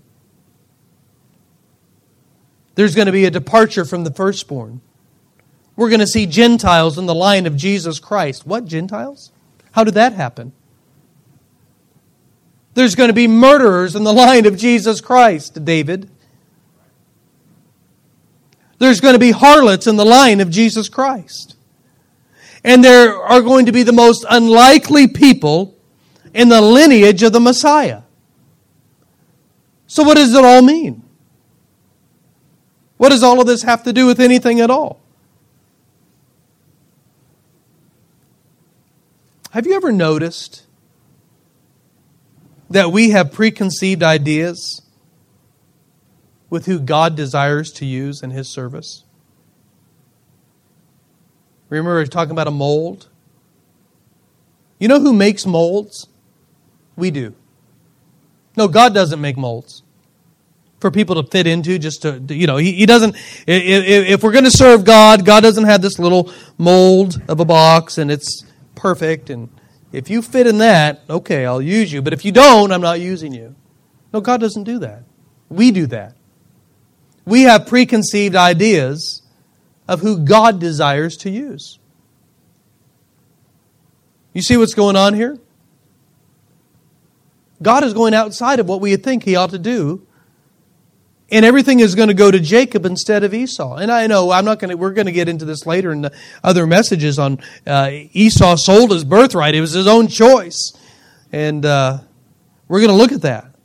There's 2.76 2.96
going 2.96 3.06
to 3.06 3.12
be 3.12 3.26
a 3.26 3.32
departure 3.32 3.86
from 3.86 4.04
the 4.04 4.12
firstborn. 4.12 4.82
We're 5.82 5.90
going 5.90 6.00
to 6.00 6.06
see 6.06 6.28
Gentiles 6.28 7.00
in 7.00 7.08
the 7.08 7.16
line 7.16 7.48
of 7.48 7.56
Jesus 7.56 7.98
Christ. 7.98 8.46
What, 8.46 8.66
Gentiles? 8.66 9.32
How 9.72 9.84
did 9.84 9.96
that 9.96 10.14
happen? 10.14 10.54
There's 12.76 12.94
going 12.94 13.08
to 13.08 13.16
be 13.16 13.28
murderers 13.28 13.96
in 13.96 14.04
the 14.04 14.14
line 14.14 14.46
of 14.46 14.56
Jesus 14.58 15.02
Christ, 15.02 15.66
David. 15.66 16.08
There's 18.78 19.02
going 19.02 19.16
to 19.16 19.20
be 19.20 19.32
harlots 19.32 19.88
in 19.88 19.96
the 19.96 20.06
line 20.06 20.40
of 20.40 20.52
Jesus 20.52 20.88
Christ. 20.88 21.56
And 22.64 22.84
there 22.84 23.16
are 23.16 23.42
going 23.42 23.66
to 23.66 23.72
be 23.72 23.82
the 23.82 23.92
most 23.92 24.24
unlikely 24.30 25.08
people 25.08 25.76
in 26.32 26.50
the 26.50 26.62
lineage 26.62 27.24
of 27.24 27.34
the 27.34 27.40
Messiah. 27.40 28.04
So, 29.88 30.04
what 30.04 30.18
does 30.18 30.36
it 30.36 30.46
all 30.46 30.62
mean? 30.62 31.02
What 32.98 33.10
does 33.10 33.24
all 33.24 33.42
of 33.42 33.48
this 33.48 33.64
have 33.64 33.82
to 33.86 33.94
do 33.94 34.06
with 34.06 34.20
anything 34.20 34.62
at 34.62 34.70
all? 34.70 35.01
Have 39.52 39.68
you 39.68 39.76
ever 39.76 39.92
noticed 39.92 40.66
that 42.70 42.92
we 42.92 43.10
have 43.10 43.34
preconceived 43.34 44.02
ideas 44.02 44.82
with 46.50 46.68
who 46.68 46.80
God 46.80 47.18
desires 47.18 47.72
to 47.74 47.86
use 47.86 48.24
in 48.24 48.32
His 48.32 48.50
service? 48.50 49.04
Remember, 51.70 51.96
we 51.96 52.02
are 52.02 52.06
talking 52.06 52.32
about 52.32 52.48
a 52.48 52.52
mold? 52.52 53.10
You 54.80 54.88
know 54.88 55.02
who 55.02 55.12
makes 55.12 55.46
molds? 55.46 56.08
We 56.96 57.12
do. 57.12 57.36
No, 58.56 58.70
God 58.70 58.94
doesn't 58.94 59.20
make 59.20 59.36
molds 59.36 59.84
for 60.80 60.92
people 60.92 61.22
to 61.22 61.30
fit 61.30 61.46
into 61.46 61.78
just 61.78 62.02
to, 62.04 62.22
you 62.30 62.48
know, 62.48 62.58
he, 62.58 62.72
he 62.72 62.86
doesn't, 62.86 63.16
if, 63.48 64.10
if 64.10 64.24
we're 64.24 64.32
going 64.32 64.46
to 64.46 64.52
serve 64.52 64.86
God, 64.86 65.26
God 65.26 65.42
doesn't 65.42 65.66
have 65.66 65.82
this 65.82 66.00
little 66.00 66.32
mold 66.58 67.22
of 67.28 67.40
a 67.40 67.46
box 67.46 67.98
and 67.98 68.10
it's 68.10 68.46
perfect. 68.82 69.30
And 69.30 69.50
if 69.92 70.10
you 70.10 70.22
fit 70.22 70.48
in 70.48 70.58
that, 70.58 71.02
okay, 71.10 71.46
I'll 71.46 71.62
use 71.62 71.94
you. 71.94 72.02
But 72.02 72.14
if 72.14 72.26
you 72.26 72.32
don't, 72.32 72.72
I'm 72.72 72.82
not 72.82 73.00
using 73.00 73.34
you. 73.34 73.56
No, 74.12 74.20
God 74.20 74.42
doesn't 74.42 74.64
do 74.64 74.80
that. 74.80 75.04
We 75.50 75.72
do 75.72 75.86
that. 75.88 76.16
We 77.26 77.44
have 77.44 77.68
preconceived 77.68 78.36
ideas 78.36 79.22
of 79.88 80.02
who 80.02 80.20
God 80.26 80.60
desires 80.60 81.16
to 81.18 81.30
use. 81.30 81.78
You 84.34 84.42
see 84.42 84.58
what's 84.58 84.74
going 84.74 84.96
on 84.96 85.14
here? 85.14 85.38
God 87.62 87.84
is 87.84 87.94
going 87.94 88.16
outside 88.16 88.60
of 88.60 88.68
what 88.68 88.82
we 88.82 88.96
think 88.96 89.24
he 89.24 89.36
ought 89.36 89.52
to 89.52 89.60
do. 89.60 90.08
And 91.32 91.46
everything 91.46 91.80
is 91.80 91.96
going 91.96 92.10
to 92.10 92.14
go 92.14 92.30
to 92.30 92.40
Jacob 92.42 92.86
instead 92.86 93.24
of 93.24 93.34
Esau. 93.34 93.76
And 93.78 93.90
I 93.90 94.06
know 94.08 94.32
I'm 94.32 94.44
not 94.44 94.60
going 94.60 94.70
to, 94.70 94.76
we're 94.76 94.92
going 94.92 95.06
to 95.06 95.14
get 95.14 95.30
into 95.30 95.46
this 95.46 95.66
later 95.66 95.94
in 95.94 96.02
the 96.02 96.12
other 96.44 96.68
messages 96.68 97.18
on 97.18 97.40
uh, 97.66 97.90
Esau 98.12 98.58
sold 98.58 98.92
his 98.92 99.06
birthright. 99.06 99.56
It 99.56 99.62
was 99.62 99.72
his 99.72 99.88
own 99.88 100.08
choice. 100.08 100.74
And 101.32 101.66
uh, 101.66 102.00
we're 102.68 102.82
going 102.82 102.90
to 102.90 102.96
look 102.96 103.14
at 103.14 103.22
that. 103.22 103.56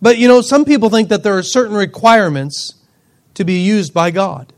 But 0.00 0.18
you 0.18 0.28
know, 0.28 0.40
some 0.40 0.64
people 0.64 0.88
think 0.88 1.08
that 1.08 1.24
there 1.24 1.36
are 1.36 1.42
certain 1.42 1.74
requirements 1.74 2.74
to 3.34 3.44
be 3.44 3.60
used 3.60 3.92
by 3.92 4.12
God. 4.12 4.52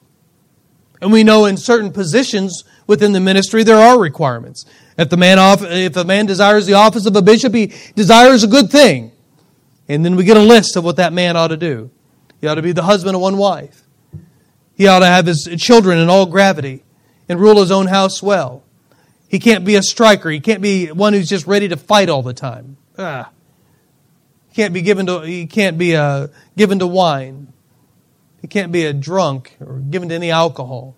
And 1.01 1.11
we 1.11 1.25
know 1.25 1.47
in 1.47 1.57
certain 1.57 1.93
positions 1.93 2.65
within 2.87 3.13
the 3.13 3.21
ministry 3.21 3.63
there 3.63 3.79
are 3.79 3.99
requirements. 3.99 4.67
If 4.99 5.09
the 5.11 5.17
man 5.17 5.39
off, 5.39 5.63
if 5.63 5.97
a 5.97 6.05
man 6.05 6.27
desires 6.27 6.67
the 6.67 6.75
office 6.75 7.07
of 7.07 7.15
a 7.17 7.23
bishop, 7.23 7.55
he 7.55 7.73
desires 7.95 8.43
a 8.43 8.49
good 8.49 8.71
thing. 8.71 9.13
And 9.89 10.05
then 10.05 10.17
we 10.17 10.25
get 10.25 10.37
a 10.37 10.43
list 10.43 10.77
of 10.77 10.85
what 10.85 10.97
that 10.97 11.13
man 11.13 11.37
ought 11.37 11.49
to 11.49 11.57
do. 11.57 11.91
He 12.41 12.47
ought 12.47 12.57
to 12.57 12.63
be 12.63 12.73
the 12.73 12.83
husband 12.83 13.17
of 13.17 13.23
one 13.23 13.37
wife. 13.37 13.83
He 14.75 14.87
ought 14.87 15.01
to 15.01 15.07
have 15.07 15.27
his 15.27 15.49
children 15.59 15.99
in 15.99 16.09
all 16.09 16.27
gravity 16.27 16.85
and 17.29 17.41
rule 17.41 17.61
his 17.61 17.71
own 17.71 17.87
house 17.87 18.23
well. 18.23 18.63
He 19.29 19.39
can't 19.39 19.65
be 19.65 19.75
a 19.75 19.83
striker. 19.83 20.31
He 20.31 20.41
can't 20.41 20.63
be 20.63 20.87
one 20.87 21.13
who's 21.13 21.29
just 21.29 21.47
ready 21.47 21.69
to 21.69 21.77
fight 21.77 22.09
all 22.09 22.23
the 22.23 22.33
time. 22.33 22.77
Ah. 22.97 23.31
He 24.49 24.55
can't 24.55 24.73
be 24.73 24.83
given 24.83 25.07
to 25.07 25.21
he 25.21 25.47
can't 25.47 25.79
be 25.79 25.97
uh, 25.97 26.29
given 26.57 26.79
to 26.79 26.87
wine. 26.87 27.53
He 28.41 28.47
can't 28.47 28.73
be 28.73 28.85
a 28.85 28.93
drunk 28.93 29.57
or 29.61 29.79
given 29.79 30.09
to 30.11 30.15
any 30.15 30.31
alcohol. 30.31 30.97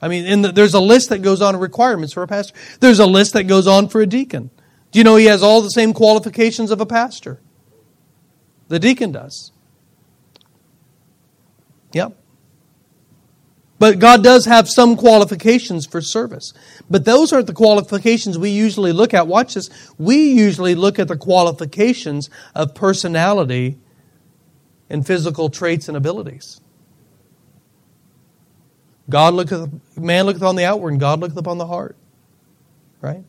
I 0.00 0.08
mean, 0.08 0.42
the, 0.42 0.52
there's 0.52 0.74
a 0.74 0.80
list 0.80 1.08
that 1.10 1.18
goes 1.18 1.40
on 1.40 1.54
of 1.54 1.60
requirements 1.60 2.12
for 2.12 2.22
a 2.22 2.28
pastor. 2.28 2.54
There's 2.80 2.98
a 2.98 3.06
list 3.06 3.32
that 3.34 3.44
goes 3.44 3.66
on 3.66 3.88
for 3.88 4.00
a 4.00 4.06
deacon. 4.06 4.50
Do 4.90 4.98
you 4.98 5.04
know 5.04 5.16
he 5.16 5.26
has 5.26 5.42
all 5.42 5.62
the 5.62 5.70
same 5.70 5.94
qualifications 5.94 6.70
of 6.70 6.80
a 6.80 6.86
pastor? 6.86 7.40
The 8.72 8.78
deacon 8.78 9.12
does. 9.12 9.52
Yep. 11.92 12.16
But 13.78 13.98
God 13.98 14.24
does 14.24 14.46
have 14.46 14.66
some 14.66 14.96
qualifications 14.96 15.84
for 15.84 16.00
service. 16.00 16.54
But 16.88 17.04
those 17.04 17.34
aren't 17.34 17.48
the 17.48 17.52
qualifications 17.52 18.38
we 18.38 18.48
usually 18.48 18.92
look 18.92 19.12
at. 19.12 19.26
Watch 19.26 19.52
this. 19.52 19.68
We 19.98 20.32
usually 20.32 20.74
look 20.74 20.98
at 20.98 21.08
the 21.08 21.18
qualifications 21.18 22.30
of 22.54 22.74
personality 22.74 23.76
and 24.88 25.06
physical 25.06 25.50
traits 25.50 25.86
and 25.88 25.94
abilities. 25.94 26.58
God 29.10 29.34
looketh, 29.34 29.68
man 29.98 30.24
looketh 30.24 30.42
on 30.42 30.56
the 30.56 30.64
outward, 30.64 30.92
and 30.92 31.00
God 31.00 31.20
looketh 31.20 31.36
upon 31.36 31.58
the 31.58 31.66
heart. 31.66 31.94
Right? 33.02 33.24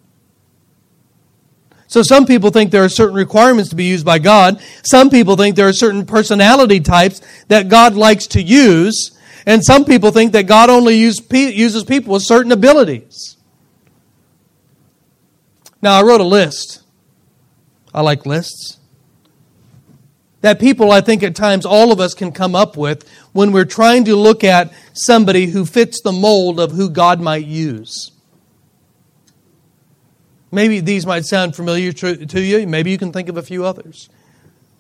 So 1.93 2.01
some 2.01 2.25
people 2.25 2.49
think 2.49 2.71
there 2.71 2.84
are 2.84 2.89
certain 2.89 3.15
requirements 3.15 3.69
to 3.69 3.75
be 3.75 3.84
used 3.84 4.03
by 4.03 4.17
God. 4.17 4.60
Some 4.82 5.12
people 5.12 5.36
think 5.36 5.56
there 5.56 5.67
are 5.67 5.73
certain 5.73 6.08
personality 6.08 6.79
types 6.79 7.21
that 7.49 7.69
God 7.69 7.93
likes 7.93 8.25
to 8.29 8.41
use. 8.41 9.12
And 9.45 9.63
some 9.63 9.86
people 9.86 10.10
think 10.10 10.32
that 10.32 10.47
God 10.47 10.71
only 10.71 10.95
use, 10.95 11.21
uses 11.29 11.84
people 11.84 12.13
with 12.13 12.23
certain 12.23 12.51
abilities. 12.51 13.38
Now, 15.84 15.99
I 15.99 16.01
wrote 16.01 16.19
a 16.19 16.23
list. 16.23 16.82
I 17.93 18.01
like 18.01 18.25
lists. 18.25 18.79
That 20.41 20.60
people, 20.60 20.91
I 20.91 21.01
think, 21.01 21.21
at 21.21 21.36
times 21.36 21.63
all 21.63 21.91
of 21.91 21.99
us 21.99 22.15
can 22.15 22.32
come 22.32 22.56
up 22.56 22.75
with 22.75 23.08
when 23.34 23.51
we're 23.51 23.65
trying 23.65 24.06
to 24.06 24.15
look 24.15 24.43
at 24.43 24.73
somebody 24.93 25.45
who 25.45 25.63
fits 25.63 26.01
the 26.01 26.12
mold 26.12 26.60
of 26.60 26.71
who 26.71 26.89
God 26.89 27.21
might 27.21 27.45
use. 27.45 28.12
Maybe 30.54 30.82
these 30.82 31.04
might 31.08 31.26
sound 31.26 31.56
familiar 31.56 31.92
to, 31.94 32.39
you. 32.39 32.68
Maybe 32.68 32.92
you 32.92 33.00
can 33.00 33.12
think 33.12 33.28
of 33.28 33.38
a 33.38 33.42
few 33.42 33.66
others. 33.66 34.08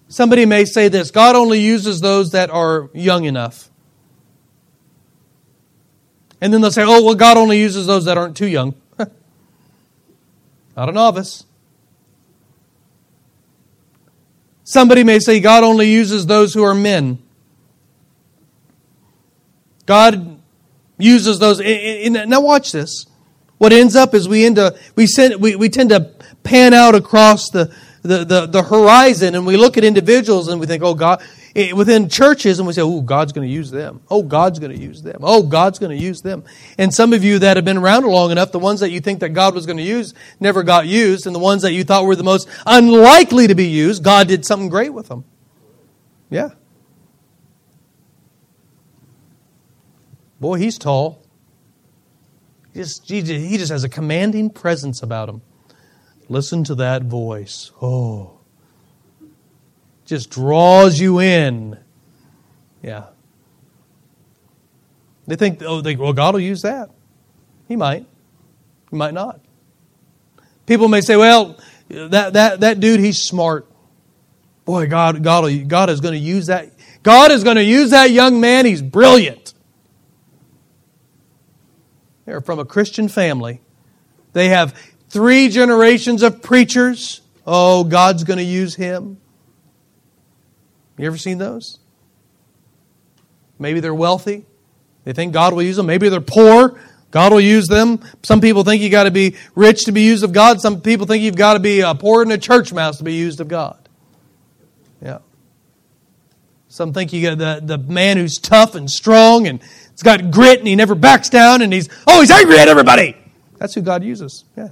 Somebody 0.07 0.45
may 0.45 0.65
say 0.65 0.87
this 0.87 1.09
God 1.09 1.35
only 1.35 1.59
uses 1.59 1.99
those 1.99 2.29
that 2.33 2.51
are 2.51 2.91
young 2.93 3.25
enough. 3.25 3.71
And 6.39 6.53
then 6.53 6.61
they'll 6.61 6.69
say, 6.69 6.83
oh, 6.83 7.03
well, 7.03 7.15
God 7.15 7.37
only 7.37 7.59
uses 7.59 7.87
those 7.87 8.05
that 8.05 8.19
aren't 8.19 8.37
too 8.37 8.45
young. 8.45 8.75
Not 10.77 10.89
a 10.89 10.91
novice. 10.91 11.43
Somebody 14.63 15.03
may 15.03 15.17
say 15.17 15.39
God 15.39 15.63
only 15.63 15.89
uses 15.89 16.27
those 16.27 16.53
who 16.53 16.63
are 16.63 16.75
men. 16.75 17.17
God 19.87 20.39
uses 20.99 21.39
those. 21.39 21.59
Now, 21.59 22.41
watch 22.41 22.71
this. 22.71 23.07
What 23.63 23.71
ends 23.71 23.95
up 23.95 24.13
is 24.13 24.27
we 24.27 24.45
end 24.45 24.59
up, 24.59 24.75
we, 24.97 25.07
send, 25.07 25.41
we, 25.41 25.55
we 25.55 25.69
tend 25.69 25.91
to 25.91 26.11
pan 26.43 26.73
out 26.73 26.95
across 26.95 27.49
the, 27.49 27.73
the, 28.01 28.25
the, 28.25 28.45
the 28.45 28.61
horizon 28.61 29.35
and 29.35 29.45
we 29.45 29.55
look 29.55 29.77
at 29.77 29.85
individuals 29.85 30.49
and 30.49 30.59
we 30.59 30.67
think, 30.67 30.83
oh, 30.83 30.93
God, 30.93 31.23
eh, 31.55 31.71
within 31.71 32.09
churches 32.09 32.59
and 32.59 32.67
we 32.67 32.73
say, 32.73 32.81
oh, 32.81 32.99
God's 32.99 33.31
going 33.31 33.47
to 33.47 33.53
use 33.53 33.71
them. 33.71 34.01
Oh, 34.09 34.21
God's 34.21 34.59
going 34.59 34.73
to 34.73 34.77
use 34.77 35.01
them. 35.01 35.19
Oh, 35.21 35.43
God's 35.43 35.79
going 35.79 35.97
to 35.97 36.03
use 36.03 36.21
them. 36.21 36.43
And 36.77 36.93
some 36.93 37.13
of 37.13 37.23
you 37.23 37.39
that 37.39 37.55
have 37.55 37.63
been 37.63 37.77
around 37.77 38.05
long 38.05 38.31
enough, 38.31 38.51
the 38.51 38.59
ones 38.59 38.81
that 38.81 38.89
you 38.89 38.99
think 38.99 39.21
that 39.21 39.29
God 39.29 39.55
was 39.55 39.65
going 39.65 39.77
to 39.77 39.83
use 39.83 40.13
never 40.41 40.61
got 40.63 40.85
used. 40.85 41.25
And 41.25 41.33
the 41.33 41.39
ones 41.39 41.61
that 41.61 41.71
you 41.71 41.85
thought 41.85 42.03
were 42.03 42.17
the 42.17 42.23
most 42.23 42.49
unlikely 42.65 43.47
to 43.47 43.55
be 43.55 43.67
used, 43.67 44.03
God 44.03 44.27
did 44.27 44.43
something 44.43 44.67
great 44.67 44.93
with 44.93 45.07
them. 45.07 45.23
Yeah. 46.29 46.49
Boy, 50.41 50.57
he's 50.57 50.77
tall. 50.77 51.22
He 52.73 52.79
just, 52.79 53.09
he 53.09 53.57
just 53.57 53.71
has 53.71 53.83
a 53.83 53.89
commanding 53.89 54.49
presence 54.49 55.03
about 55.03 55.29
him. 55.29 55.41
Listen 56.27 56.63
to 56.65 56.75
that 56.75 57.03
voice. 57.03 57.71
Oh. 57.81 58.39
Just 60.05 60.29
draws 60.29 60.99
you 60.99 61.19
in. 61.19 61.77
Yeah. 62.81 63.07
They 65.27 65.35
think, 65.35 65.61
oh, 65.61 65.81
they, 65.81 65.95
well, 65.95 66.13
God 66.13 66.33
will 66.33 66.41
use 66.41 66.63
that. 66.63 66.89
He 67.67 67.75
might. 67.75 68.05
He 68.89 68.97
might 68.97 69.13
not. 69.13 69.39
People 70.65 70.87
may 70.87 71.01
say, 71.01 71.15
well, 71.15 71.59
that, 71.89 72.33
that, 72.33 72.59
that 72.61 72.79
dude, 72.79 72.99
he's 72.99 73.21
smart. 73.21 73.67
Boy, 74.65 74.87
God, 74.87 75.23
God, 75.23 75.67
God 75.67 75.89
is 75.89 76.01
going 76.01 76.13
to 76.13 76.19
use 76.19 76.47
that. 76.47 76.71
God 77.03 77.31
is 77.31 77.43
going 77.43 77.57
to 77.57 77.63
use 77.63 77.91
that 77.91 78.11
young 78.11 78.39
man. 78.39 78.65
He's 78.65 78.81
brilliant. 78.81 79.52
They're 82.25 82.41
from 82.41 82.59
a 82.59 82.65
Christian 82.65 83.07
family. 83.07 83.61
They 84.33 84.49
have 84.49 84.77
three 85.09 85.49
generations 85.49 86.23
of 86.23 86.41
preachers. 86.41 87.21
Oh, 87.45 87.83
God's 87.83 88.23
going 88.23 88.37
to 88.37 88.43
use 88.43 88.75
him. 88.75 89.17
You 90.97 91.07
ever 91.07 91.17
seen 91.17 91.37
those? 91.37 91.79
Maybe 93.59 93.79
they're 93.79 93.93
wealthy. 93.93 94.45
They 95.03 95.13
think 95.13 95.33
God 95.33 95.53
will 95.53 95.63
use 95.63 95.75
them. 95.75 95.85
Maybe 95.85 96.09
they're 96.09 96.21
poor. 96.21 96.79
God 97.11 97.31
will 97.31 97.41
use 97.41 97.67
them. 97.67 97.99
Some 98.23 98.41
people 98.41 98.63
think 98.63 98.81
you 98.81 98.89
got 98.89 99.03
to 99.03 99.11
be 99.11 99.35
rich 99.55 99.85
to 99.85 99.91
be 99.91 100.01
used 100.01 100.23
of 100.23 100.31
God. 100.31 100.61
Some 100.61 100.81
people 100.81 101.05
think 101.05 101.23
you've 101.23 101.35
got 101.35 101.53
to 101.53 101.59
be 101.59 101.81
a 101.81 101.93
poor 101.93 102.23
in 102.23 102.31
a 102.31 102.37
church 102.37 102.73
mouse 102.73 102.97
to 102.97 103.03
be 103.03 103.13
used 103.13 103.39
of 103.39 103.47
God. 103.47 103.77
Yeah. 105.01 105.19
Some 106.69 106.91
think 106.91 107.13
you 107.13 107.21
got 107.21 107.37
the, 107.37 107.61
the 107.63 107.77
man 107.77 108.17
who's 108.17 108.39
tough 108.39 108.73
and 108.73 108.89
strong 108.89 109.47
and 109.47 109.61
He's 109.93 110.03
got 110.03 110.31
grit 110.31 110.59
and 110.59 110.67
he 110.67 110.75
never 110.75 110.95
backs 110.95 111.29
down 111.29 111.61
and 111.61 111.71
he's, 111.71 111.87
oh, 112.07 112.19
he's 112.19 112.31
angry 112.31 112.57
at 112.57 112.67
everybody. 112.67 113.15
That's 113.57 113.75
who 113.75 113.81
God 113.81 114.03
uses. 114.03 114.43
Yeah. 114.57 114.69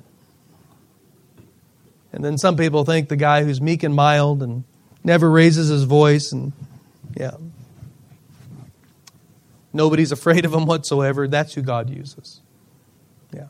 And 2.12 2.26
then 2.26 2.38
some 2.38 2.58
people 2.58 2.84
think 2.84 3.08
the 3.08 3.16
guy 3.16 3.44
who's 3.44 3.62
meek 3.62 3.84
and 3.84 3.96
mild 3.96 4.44
and 4.44 4.64
never 5.04 5.30
raises 5.30 5.70
his 5.70 5.84
voice 5.84 6.32
and, 6.32 6.54
yeah. 7.16 7.32
Nobody's 9.74 10.12
afraid 10.12 10.44
of 10.44 10.54
him 10.54 10.66
whatsoever. 10.66 11.28
That's 11.28 11.54
who 11.54 11.62
God 11.62 11.90
uses. 11.90 12.42
Yeah. 13.34 13.48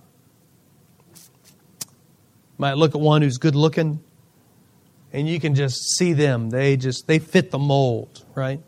Might 2.57 2.77
look 2.77 2.93
at 2.93 3.01
one 3.01 3.21
who's 3.21 3.37
good 3.37 3.55
looking 3.55 4.03
and 5.13 5.27
you 5.27 5.39
can 5.39 5.55
just 5.55 5.95
see 5.97 6.13
them. 6.13 6.49
They 6.49 6.77
just, 6.77 7.07
they 7.07 7.17
fit 7.17 7.49
the 7.49 7.57
mold, 7.57 8.23
right? 8.35 8.59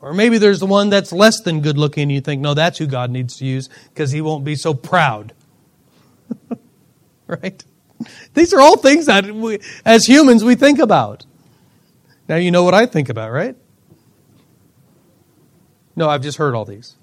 Or 0.00 0.14
maybe 0.14 0.38
there's 0.38 0.60
the 0.60 0.66
one 0.66 0.90
that's 0.90 1.12
less 1.12 1.40
than 1.40 1.60
good 1.60 1.76
looking 1.76 2.04
and 2.04 2.12
you 2.12 2.20
think, 2.20 2.40
no, 2.40 2.54
that's 2.54 2.78
who 2.78 2.86
God 2.86 3.10
needs 3.10 3.36
to 3.38 3.44
use 3.44 3.68
because 3.88 4.12
he 4.12 4.20
won't 4.20 4.44
be 4.44 4.54
so 4.54 4.72
proud. 4.72 5.34
right? 7.26 7.64
These 8.34 8.54
are 8.54 8.60
all 8.60 8.76
things 8.76 9.06
that 9.06 9.26
we, 9.26 9.60
as 9.84 10.06
humans 10.06 10.44
we 10.44 10.54
think 10.54 10.78
about. 10.78 11.26
Now 12.28 12.36
you 12.36 12.50
know 12.50 12.62
what 12.62 12.74
I 12.74 12.86
think 12.86 13.08
about, 13.08 13.32
right? 13.32 13.56
No, 15.96 16.08
I've 16.08 16.22
just 16.22 16.38
heard 16.38 16.54
all 16.54 16.64
these. 16.64 16.94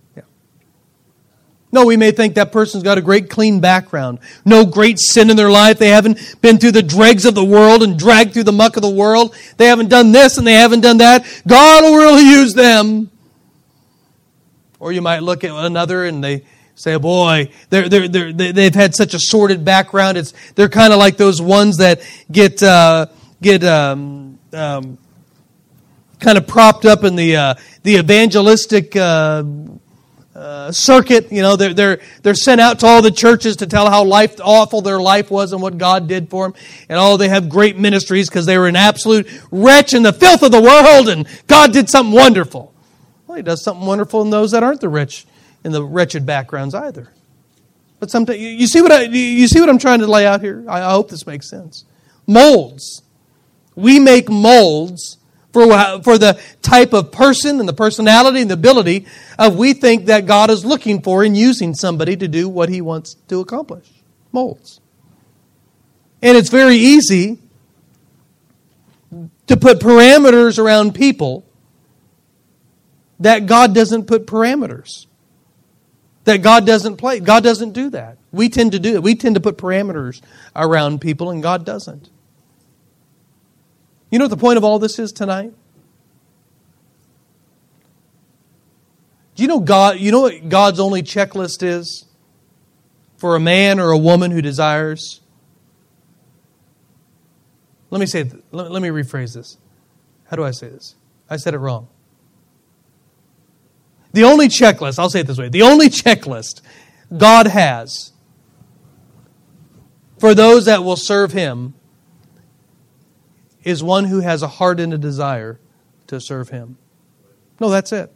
No, 1.76 1.86
we 1.86 1.98
may 1.98 2.12
think 2.12 2.36
that 2.36 2.54
person's 2.54 2.84
got 2.84 2.98
a 2.98 3.02
great 3.02 3.30
clean 3.30 3.60
background, 3.60 4.20
no 4.46 4.66
great 4.66 4.98
sin 4.98 5.30
in 5.30 5.36
their 5.36 5.52
life. 5.52 5.78
They 5.78 5.90
haven't 5.90 6.38
been 6.42 6.58
through 6.58 6.72
the 6.72 6.82
dregs 6.82 7.26
of 7.26 7.36
the 7.36 7.44
world 7.44 7.84
and 7.84 8.00
dragged 8.00 8.32
through 8.32 8.46
the 8.46 8.54
muck 8.54 8.78
of 8.78 8.82
the 8.82 8.90
world. 8.90 9.36
They 9.58 9.66
haven't 9.66 9.90
done 9.90 10.14
this 10.14 10.38
and 10.38 10.48
they 10.48 10.54
haven't 10.54 10.80
done 10.80 11.00
that. 11.00 11.26
God 11.46 11.84
will 11.84 11.98
really 11.98 12.24
use 12.24 12.54
them. 12.54 13.12
Or 14.80 14.94
you 14.94 15.02
might 15.02 15.20
look 15.20 15.44
at 15.44 15.52
another 15.52 16.06
and 16.06 16.24
they 16.24 16.46
say, 16.76 16.96
boy, 16.96 17.52
they're, 17.72 17.90
they're, 17.90 18.08
they're, 18.08 18.32
they've 18.32 18.74
had 18.74 18.96
such 18.96 19.14
a 19.14 19.20
sordid 19.20 19.66
background. 19.66 20.18
It's, 20.18 20.34
they're 20.54 20.70
kind 20.70 20.94
of 20.94 21.00
like 21.00 21.18
those 21.18 21.42
ones 21.42 21.80
that 21.80 22.00
get, 22.32 22.64
uh, 22.64 23.08
get, 23.42 23.66
um, 23.66 24.40
um, 24.54 24.98
kind 26.22 26.38
of 26.38 26.48
propped 26.48 26.86
up 26.86 27.04
in 27.04 27.18
the, 27.18 27.36
uh, 27.36 27.56
the 27.84 27.98
evangelistic, 27.98 28.96
uh, 28.96 29.44
uh, 30.36 30.72
circuit. 30.72 31.32
You 31.32 31.42
know, 31.42 31.56
they're, 31.56 31.74
they're, 31.74 32.00
they're 32.22 32.36
sent 32.36 32.60
out 32.60 32.80
to 32.80 32.86
all 32.86 33.02
the 33.02 33.12
churches 33.12 33.58
to 33.58 33.68
tell 33.68 33.90
how 33.90 34.04
life, 34.04 34.36
awful 34.44 34.82
their 34.82 35.00
life 35.00 35.32
was 35.32 35.54
and 35.54 35.62
what 35.62 35.78
God 35.78 36.08
did 36.08 36.30
for 36.30 36.46
them. 36.46 36.62
And 36.90 37.00
oh, 37.00 37.18
they 37.18 37.30
have 37.30 37.50
great 37.50 37.78
ministries 37.78 38.30
because 38.30 38.46
they 38.46 38.58
were 38.58 38.68
an 38.68 38.76
absolute 38.76 39.28
wretch 39.52 39.94
in 39.94 40.04
the 40.04 40.14
filth 40.14 40.44
of 40.44 40.52
the 40.52 40.62
world 40.62 41.10
and 41.10 41.28
God 41.48 41.72
did 41.72 41.90
something 41.90 42.14
wonderful. 42.14 42.74
Well, 43.28 43.38
He 43.38 43.44
does 43.44 43.64
something 43.64 43.86
wonderful 43.86 44.22
in 44.22 44.30
those 44.30 44.52
that 44.52 44.62
aren't 44.62 44.82
the 44.82 44.90
rich, 44.90 45.26
in 45.64 45.72
the 45.72 45.84
wretched 45.84 46.26
backgrounds 46.26 46.76
either. 46.76 47.10
But 48.00 48.12
sometimes, 48.12 48.40
you 48.40 48.68
see 48.68 48.82
what 48.82 48.92
I, 48.92 49.04
you 49.04 49.48
see 49.48 49.60
what 49.60 49.70
I'm 49.70 49.80
trying 49.80 50.00
to 50.00 50.08
lay 50.08 50.28
out 50.28 50.42
here? 50.42 50.66
I 50.68 50.82
hope 50.92 51.10
this 51.10 51.26
makes 51.26 51.50
sense. 51.50 51.86
Molds. 52.28 53.02
We 53.74 54.00
make 54.00 54.30
molds 54.30 55.18
for, 55.56 56.04
for 56.04 56.18
the 56.18 56.38
type 56.62 56.92
of 56.92 57.14
person 57.14 57.62
and 57.62 57.70
the 57.70 57.74
personality 57.74 58.42
and 58.42 58.50
the 58.50 58.56
ability 58.56 59.06
of 59.40 59.56
we 59.56 59.72
think 59.72 60.08
that 60.08 60.26
God 60.26 60.50
is 60.50 60.66
looking 60.66 61.02
for 61.02 61.24
in 61.24 61.34
using 61.34 61.74
somebody 61.74 62.18
to 62.18 62.28
do 62.28 62.50
what 62.50 62.68
he 62.68 62.82
wants 62.82 63.16
to 63.30 63.40
accomplish. 63.40 63.88
Molds. 64.34 64.82
And 66.22 66.38
it's 66.38 66.50
very 66.50 66.76
easy 66.76 67.40
to 69.48 69.56
put 69.56 69.80
parameters 69.80 70.60
around 70.60 70.94
people 70.94 71.46
that 73.22 73.46
God 73.46 73.74
doesn't 73.74 74.08
put 74.08 74.28
parameters. 74.28 75.06
That 76.26 76.42
God 76.42 76.66
doesn't 76.66 76.98
play. 76.98 77.22
God 77.22 77.44
doesn't 77.44 77.72
do 77.72 77.92
that. 77.92 78.18
We 78.34 78.50
tend 78.50 78.74
to 78.74 78.80
do 78.80 78.92
that. 78.94 79.02
We 79.02 79.16
tend 79.16 79.36
to 79.36 79.42
put 79.42 79.58
parameters 79.58 80.22
around 80.54 81.00
people, 81.00 81.30
and 81.30 81.42
God 81.42 81.66
doesn't. 81.66 82.10
You 84.16 84.20
know 84.20 84.28
what 84.28 84.30
the 84.30 84.38
point 84.38 84.56
of 84.56 84.64
all 84.64 84.80
this 84.80 84.98
is 84.98 85.12
tonight? 85.12 85.52
Do 89.36 89.44
you 89.44 89.50
know 89.50 89.60
God 89.60 90.00
you 90.00 90.10
know 90.10 90.22
what 90.22 90.48
God's 90.48 90.80
only 90.80 91.04
checklist 91.04 91.62
is 91.62 92.06
for 93.18 93.36
a 93.36 93.42
man 93.42 93.78
or 93.78 93.92
a 93.92 93.98
woman 93.98 94.32
who 94.32 94.42
desires? 94.42 95.20
Let 97.90 98.00
me 98.00 98.06
say 98.06 98.32
let, 98.54 98.72
let 98.72 98.82
me 98.82 98.88
rephrase 98.88 99.34
this. 99.34 99.58
How 100.30 100.38
do 100.38 100.46
I 100.46 100.52
say 100.52 100.70
this? 100.70 100.96
I 101.30 101.36
said 101.36 101.54
it 101.54 101.58
wrong. 101.58 101.90
The 104.14 104.24
only 104.24 104.48
checklist, 104.48 104.98
I'll 104.98 105.10
say 105.10 105.20
it 105.20 105.28
this 105.28 105.38
way, 105.38 105.50
the 105.50 105.64
only 105.64 105.90
checklist 105.90 106.62
God 107.18 107.48
has 107.48 108.14
for 110.18 110.34
those 110.34 110.68
that 110.68 110.86
will 110.86 110.96
serve 110.96 111.34
him 111.34 111.74
is 113.66 113.84
one 113.84 114.06
who 114.06 114.22
has 114.22 114.44
a 114.44 114.48
heart 114.48 114.80
and 114.80 114.94
a 114.94 114.98
desire 114.98 115.60
to 116.08 116.22
serve 116.22 116.50
Him. 116.50 116.78
No, 117.60 117.70
that's 117.70 117.92
it. 117.92 118.14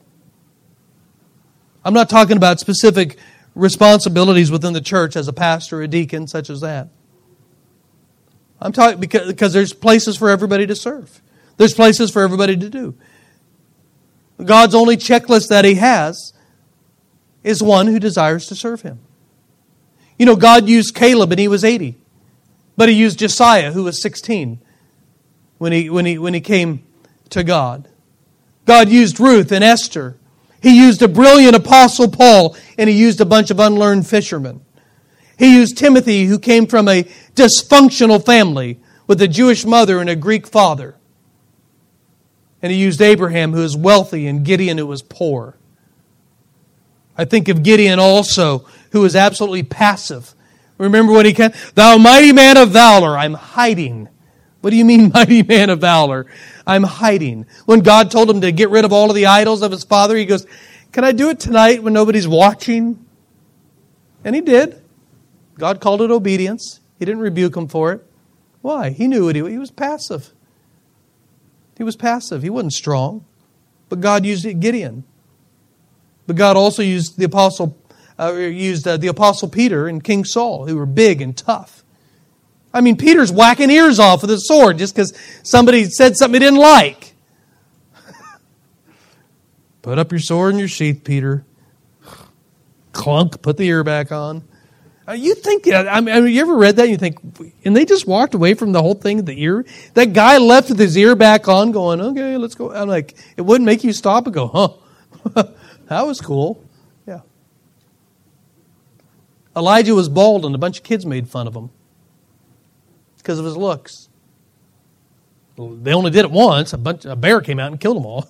I'm 1.84 1.94
not 1.94 2.10
talking 2.10 2.38
about 2.38 2.60
specific 2.60 3.18
responsibilities 3.56 4.52
within 4.52 4.74
the 4.74 4.82
church 4.82 5.16
as 5.16 5.28
a 5.28 5.34
pastor, 5.34 5.82
a 5.82 5.88
deacon, 5.88 6.28
such 6.28 6.50
as 6.50 6.62
that. 6.62 6.90
I'm 8.62 8.72
talking 8.72 9.00
because, 9.00 9.28
because 9.28 9.52
there's 9.52 9.74
places 9.74 10.18
for 10.18 10.30
everybody 10.30 10.68
to 10.68 10.76
serve. 10.76 11.22
There's 11.58 11.74
places 11.74 12.12
for 12.12 12.22
everybody 12.22 12.56
to 12.56 12.70
do. 12.70 12.96
God's 14.44 14.76
only 14.76 14.98
checklist 14.98 15.50
that 15.50 15.66
He 15.66 15.76
has 15.76 16.34
is 17.44 17.64
one 17.64 17.88
who 17.88 18.00
desires 18.00 18.46
to 18.48 18.56
serve 18.56 18.82
Him. 18.82 19.00
You 20.20 20.26
know, 20.26 20.36
God 20.36 20.70
used 20.70 20.94
Caleb 20.94 21.32
and 21.32 21.40
he 21.40 21.48
was 21.48 21.64
80, 21.64 21.96
but 22.78 22.88
He 22.88 22.96
used 22.96 23.18
Josiah 23.18 23.72
who 23.72 23.84
was 23.84 24.02
16 24.02 24.62
when 25.60 25.72
he, 25.72 25.90
when 25.90 26.06
he, 26.06 26.18
when 26.18 26.34
he 26.34 26.42
came 26.42 26.84
to 27.30 27.44
God. 27.44 27.88
God 28.66 28.90
used 28.90 29.20
Ruth 29.20 29.52
and 29.52 29.64
Esther. 29.64 30.18
He 30.62 30.78
used 30.78 31.02
a 31.02 31.08
brilliant 31.08 31.56
apostle 31.56 32.10
Paul, 32.10 32.58
and 32.78 32.90
he 32.90 32.98
used 32.98 33.22
a 33.22 33.26
bunch 33.26 33.52
of 33.52 33.60
unlearned 33.60 34.08
fishermen. 34.08 34.62
He 35.38 35.56
used 35.56 35.78
Timothy, 35.78 36.26
who 36.26 36.40
came 36.40 36.66
from 36.66 36.88
a 36.88 37.04
dysfunctional 37.36 38.26
family 38.26 38.80
with 39.08 39.22
a 39.22 39.28
Jewish 39.28 39.66
mother 39.66 40.00
and 40.00 40.10
a 40.10 40.16
Greek 40.16 40.48
father. 40.48 40.96
And 42.62 42.72
he 42.72 42.78
used 42.78 43.02
Abraham, 43.02 43.54
who 43.54 43.62
was 43.62 43.78
wealthy, 43.78 44.28
and 44.28 44.44
Gideon, 44.44 44.78
who 44.78 44.88
was 44.88 45.02
poor. 45.02 45.56
I 47.18 47.26
think 47.26 47.48
of 47.48 47.64
Gideon 47.64 48.00
also, 48.00 48.66
who 48.92 49.02
was 49.02 49.16
absolutely 49.16 49.64
passive. 49.64 50.34
Remember 50.78 51.14
when 51.14 51.26
he 51.26 51.34
came, 51.34 51.52
Thou 51.76 51.98
mighty 51.98 52.34
man 52.34 52.58
of 52.58 52.72
valor, 52.72 53.18
I'm 53.18 53.34
hiding 53.34 54.10
what 54.62 54.72
do 54.72 54.76
you 54.76 54.86
mean, 54.86 55.12
mighty 55.14 55.44
man 55.44 55.70
of 55.70 55.82
valor? 55.82 56.26
I'm 56.66 56.84
hiding. 56.84 57.46
When 57.66 57.80
God 57.80 58.12
told 58.12 58.30
him 58.30 58.42
to 58.42 58.52
get 58.52 58.70
rid 58.70 58.86
of 58.86 58.94
all 58.94 59.10
of 59.10 59.16
the 59.16 59.26
idols 59.26 59.62
of 59.62 59.72
his 59.72 59.84
father, 59.84 60.16
he 60.16 60.26
goes, 60.26 60.46
Can 60.92 61.04
I 61.04 61.12
do 61.12 61.30
it 61.30 61.40
tonight 61.40 61.84
when 61.84 61.94
nobody's 61.94 62.28
watching? 62.28 63.06
And 64.24 64.36
he 64.36 64.42
did. 64.42 64.82
God 65.58 65.80
called 65.80 66.02
it 66.02 66.12
obedience. 66.12 66.80
He 66.98 67.06
didn't 67.06 67.22
rebuke 67.22 67.56
him 67.56 67.68
for 67.68 67.94
it. 67.94 68.06
Why? 68.62 68.90
He 68.90 69.08
knew 69.08 69.30
it. 69.30 69.36
He 69.36 69.58
was 69.58 69.72
passive. 69.72 70.32
He 71.78 71.84
was 71.84 71.96
passive. 71.96 72.44
He 72.44 72.50
wasn't 72.50 72.74
strong. 72.74 73.26
But 73.88 74.02
God 74.02 74.26
used 74.26 74.44
Gideon. 74.60 75.06
But 76.28 76.36
God 76.36 76.58
also 76.58 76.84
used 76.84 77.18
the 77.18 77.26
apostle, 77.26 77.78
uh, 78.20 78.34
used 78.34 78.88
uh, 78.88 78.98
the 78.98 79.08
apostle 79.08 79.48
Peter 79.48 79.88
and 79.88 80.04
King 80.04 80.26
Saul, 80.26 80.68
who 80.68 80.76
were 80.76 80.86
big 80.86 81.22
and 81.22 81.36
tough. 81.36 81.84
I 82.74 82.82
mean, 82.82 82.98
Peter's 82.98 83.32
whacking 83.32 83.72
ears 83.72 84.00
off 84.00 84.22
with 84.22 84.32
a 84.32 84.40
sword 84.40 84.78
just 84.78 84.96
because 84.96 85.18
somebody 85.44 85.86
said 85.86 86.16
something 86.16 86.40
he 86.40 86.46
didn't 86.46 86.60
like. 86.60 87.16
put 89.82 89.98
up 89.98 90.12
your 90.12 90.20
sword 90.20 90.54
in 90.54 90.60
your 90.60 90.68
sheath, 90.68 91.04
Peter. 91.04 91.46
Clunk, 92.94 93.42
put 93.42 93.58
the 93.58 93.64
ear 93.64 93.84
back 93.84 94.12
on. 94.12 94.44
Uh, 95.08 95.14
you 95.14 95.34
think, 95.34 95.68
I 95.68 96.02
mean, 96.02 96.28
you 96.28 96.42
ever 96.42 96.56
read 96.56 96.76
that 96.76 96.84
and 96.84 96.92
you 96.92 96.98
think, 96.98 97.18
and 97.66 97.76
they 97.76 97.86
just 97.86 98.06
walked 98.06 98.36
away 98.36 98.54
from 98.54 98.72
the 98.72 98.82
whole 98.82 98.94
thing, 98.94 99.26
the 99.26 99.42
ear? 99.42 99.66
That 99.96 100.14
guy 100.14 100.38
left 100.38 100.70
with 100.70 100.78
his 100.78 100.96
ear 100.96 101.16
back 101.16 101.48
on 101.48 101.72
going, 101.72 102.00
okay, 102.00 102.38
let's 102.38 102.54
go. 102.54 102.72
I'm 102.72 102.88
like, 102.88 103.16
it 103.36 103.42
wouldn't 103.42 103.66
make 103.66 103.84
you 103.84 103.94
stop 103.94 104.28
and 104.28 104.34
go, 104.36 104.48
huh, 104.48 105.44
that 105.88 106.06
was 106.06 106.22
cool. 106.22 106.64
Yeah. 107.08 107.22
Elijah 109.56 109.96
was 109.96 110.10
bald 110.10 110.46
and 110.46 110.54
a 110.54 110.60
bunch 110.60 110.78
of 110.78 110.84
kids 110.84 111.08
made 111.08 111.28
fun 111.28 111.48
of 111.48 111.56
him 111.56 111.72
because 113.20 113.40
of 113.40 113.46
his 113.46 113.56
looks. 113.56 114.10
They 115.58 115.94
only 115.94 116.10
did 116.12 116.26
it 116.26 116.32
once. 116.32 116.74
A, 116.74 116.78
bunch, 116.78 117.06
a 117.06 117.16
bear 117.16 117.42
came 117.42 117.60
out 117.60 117.72
and 117.72 117.80
killed 117.80 117.98
them 117.98 118.06
all. 118.06 118.28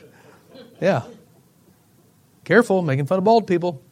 yeah. 0.80 1.02
Careful, 2.44 2.82
making 2.82 3.06
fun 3.06 3.18
of 3.18 3.24
bald 3.24 3.46
people. 3.46 3.82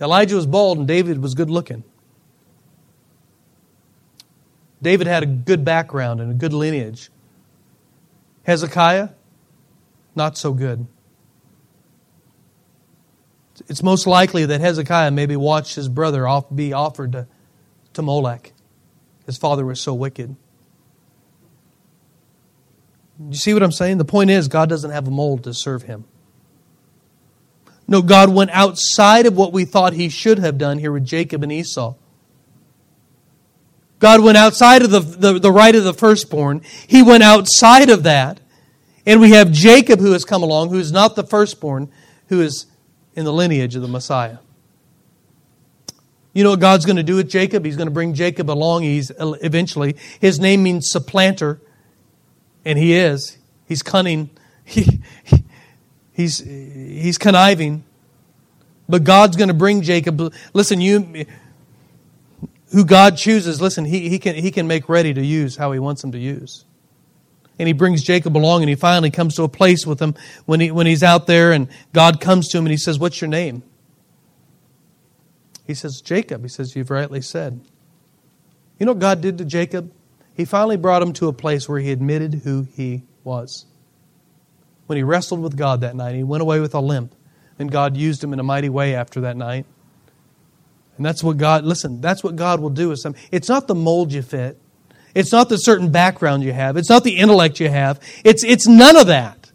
Elijah 0.00 0.36
was 0.36 0.46
bald 0.46 0.78
and 0.78 0.86
David 0.86 1.22
was 1.22 1.34
good 1.34 1.50
looking. 1.50 1.84
David 4.82 5.06
had 5.06 5.22
a 5.22 5.26
good 5.26 5.64
background 5.64 6.20
and 6.20 6.30
a 6.30 6.34
good 6.34 6.52
lineage. 6.52 7.10
Hezekiah, 8.44 9.10
not 10.14 10.36
so 10.36 10.52
good 10.52 10.86
it's 13.68 13.82
most 13.82 14.06
likely 14.06 14.46
that 14.46 14.60
Hezekiah 14.60 15.10
maybe 15.10 15.36
watched 15.36 15.74
his 15.76 15.88
brother 15.88 16.26
off, 16.26 16.46
be 16.54 16.72
offered 16.72 17.12
to, 17.12 17.26
to 17.92 18.02
Molech. 18.02 18.52
His 19.26 19.36
father 19.36 19.64
was 19.64 19.80
so 19.80 19.92
wicked. 19.92 20.34
You 23.28 23.36
see 23.36 23.52
what 23.52 23.62
I'm 23.62 23.72
saying? 23.72 23.98
The 23.98 24.04
point 24.04 24.30
is, 24.30 24.48
God 24.48 24.68
doesn't 24.68 24.90
have 24.90 25.06
a 25.06 25.10
mold 25.10 25.44
to 25.44 25.52
serve 25.52 25.82
him. 25.82 26.04
No, 27.86 28.00
God 28.00 28.30
went 28.30 28.50
outside 28.50 29.26
of 29.26 29.36
what 29.36 29.52
we 29.52 29.64
thought 29.64 29.92
he 29.92 30.08
should 30.08 30.38
have 30.38 30.56
done 30.56 30.78
here 30.78 30.92
with 30.92 31.04
Jacob 31.04 31.42
and 31.42 31.50
Esau. 31.50 31.94
God 33.98 34.22
went 34.22 34.38
outside 34.38 34.82
of 34.82 34.90
the, 34.90 35.00
the, 35.00 35.38
the 35.38 35.50
right 35.50 35.74
of 35.74 35.84
the 35.84 35.94
firstborn. 35.94 36.62
He 36.86 37.02
went 37.02 37.22
outside 37.22 37.90
of 37.90 38.04
that. 38.04 38.40
And 39.04 39.20
we 39.20 39.30
have 39.30 39.50
Jacob 39.50 40.00
who 40.00 40.12
has 40.12 40.24
come 40.24 40.42
along, 40.42 40.68
who 40.68 40.78
is 40.78 40.92
not 40.92 41.16
the 41.16 41.24
firstborn, 41.24 41.90
who 42.28 42.40
is 42.42 42.66
in 43.18 43.24
the 43.24 43.32
lineage 43.32 43.74
of 43.74 43.82
the 43.82 43.88
Messiah. 43.88 44.38
You 46.32 46.44
know 46.44 46.50
what 46.50 46.60
God's 46.60 46.86
going 46.86 46.96
to 46.96 47.02
do 47.02 47.16
with 47.16 47.28
Jacob? 47.28 47.64
He's 47.64 47.76
going 47.76 47.88
to 47.88 47.92
bring 47.92 48.14
Jacob 48.14 48.48
along. 48.48 48.84
He's 48.84 49.10
uh, 49.10 49.32
eventually. 49.42 49.96
His 50.20 50.38
name 50.38 50.62
means 50.62 50.88
supplanter, 50.88 51.60
and 52.64 52.78
he 52.78 52.94
is. 52.94 53.36
He's 53.66 53.82
cunning. 53.82 54.30
He, 54.70 55.00
he's 56.12 56.40
he's 56.40 57.16
conniving. 57.16 57.84
But 58.86 59.02
God's 59.04 59.34
going 59.36 59.48
to 59.48 59.54
bring 59.54 59.80
Jacob. 59.80 60.34
Listen, 60.52 60.82
you 60.82 61.24
who 62.72 62.84
God 62.84 63.16
chooses, 63.16 63.62
listen, 63.62 63.86
he, 63.86 64.10
he, 64.10 64.18
can, 64.18 64.34
he 64.34 64.50
can 64.50 64.66
make 64.66 64.90
ready 64.90 65.14
to 65.14 65.24
use 65.24 65.56
how 65.56 65.72
he 65.72 65.78
wants 65.78 66.04
him 66.04 66.12
to 66.12 66.18
use 66.18 66.66
and 67.58 67.66
he 67.66 67.72
brings 67.72 68.02
Jacob 68.02 68.36
along 68.36 68.62
and 68.62 68.68
he 68.68 68.76
finally 68.76 69.10
comes 69.10 69.34
to 69.36 69.42
a 69.42 69.48
place 69.48 69.86
with 69.86 70.00
him 70.00 70.14
when, 70.46 70.60
he, 70.60 70.70
when 70.70 70.86
he's 70.86 71.02
out 71.02 71.26
there 71.26 71.52
and 71.52 71.68
God 71.92 72.20
comes 72.20 72.48
to 72.48 72.58
him 72.58 72.66
and 72.66 72.70
he 72.70 72.76
says, 72.76 72.98
What's 72.98 73.20
your 73.20 73.28
name? 73.28 73.62
He 75.66 75.74
says, 75.74 76.00
Jacob. 76.00 76.42
He 76.42 76.48
says, 76.48 76.76
You've 76.76 76.90
rightly 76.90 77.20
said. 77.20 77.60
You 78.78 78.86
know 78.86 78.92
what 78.92 79.00
God 79.00 79.20
did 79.20 79.38
to 79.38 79.44
Jacob? 79.44 79.92
He 80.34 80.44
finally 80.44 80.76
brought 80.76 81.02
him 81.02 81.12
to 81.14 81.26
a 81.26 81.32
place 81.32 81.68
where 81.68 81.80
he 81.80 81.90
admitted 81.90 82.42
who 82.44 82.66
he 82.74 83.02
was. 83.24 83.66
When 84.86 84.96
he 84.96 85.02
wrestled 85.02 85.40
with 85.40 85.56
God 85.56 85.80
that 85.80 85.96
night, 85.96 86.14
he 86.14 86.22
went 86.22 86.42
away 86.42 86.60
with 86.60 86.74
a 86.74 86.80
limp, 86.80 87.14
and 87.58 87.70
God 87.70 87.96
used 87.96 88.22
him 88.22 88.32
in 88.32 88.38
a 88.38 88.44
mighty 88.44 88.68
way 88.68 88.94
after 88.94 89.22
that 89.22 89.36
night. 89.36 89.66
And 90.96 91.04
that's 91.04 91.24
what 91.24 91.36
God, 91.36 91.64
listen, 91.64 92.00
that's 92.00 92.22
what 92.22 92.36
God 92.36 92.60
will 92.60 92.70
do 92.70 92.88
with 92.90 93.00
some. 93.00 93.14
It's 93.32 93.48
not 93.48 93.66
the 93.66 93.74
mold 93.74 94.12
you 94.12 94.22
fit. 94.22 94.58
It's 95.14 95.32
not 95.32 95.48
the 95.48 95.56
certain 95.56 95.90
background 95.90 96.42
you 96.42 96.52
have. 96.52 96.76
It's 96.76 96.88
not 96.88 97.04
the 97.04 97.16
intellect 97.16 97.60
you 97.60 97.68
have. 97.68 98.00
It's, 98.24 98.44
it's 98.44 98.66
none 98.66 98.96
of 98.96 99.08
that. 99.08 99.50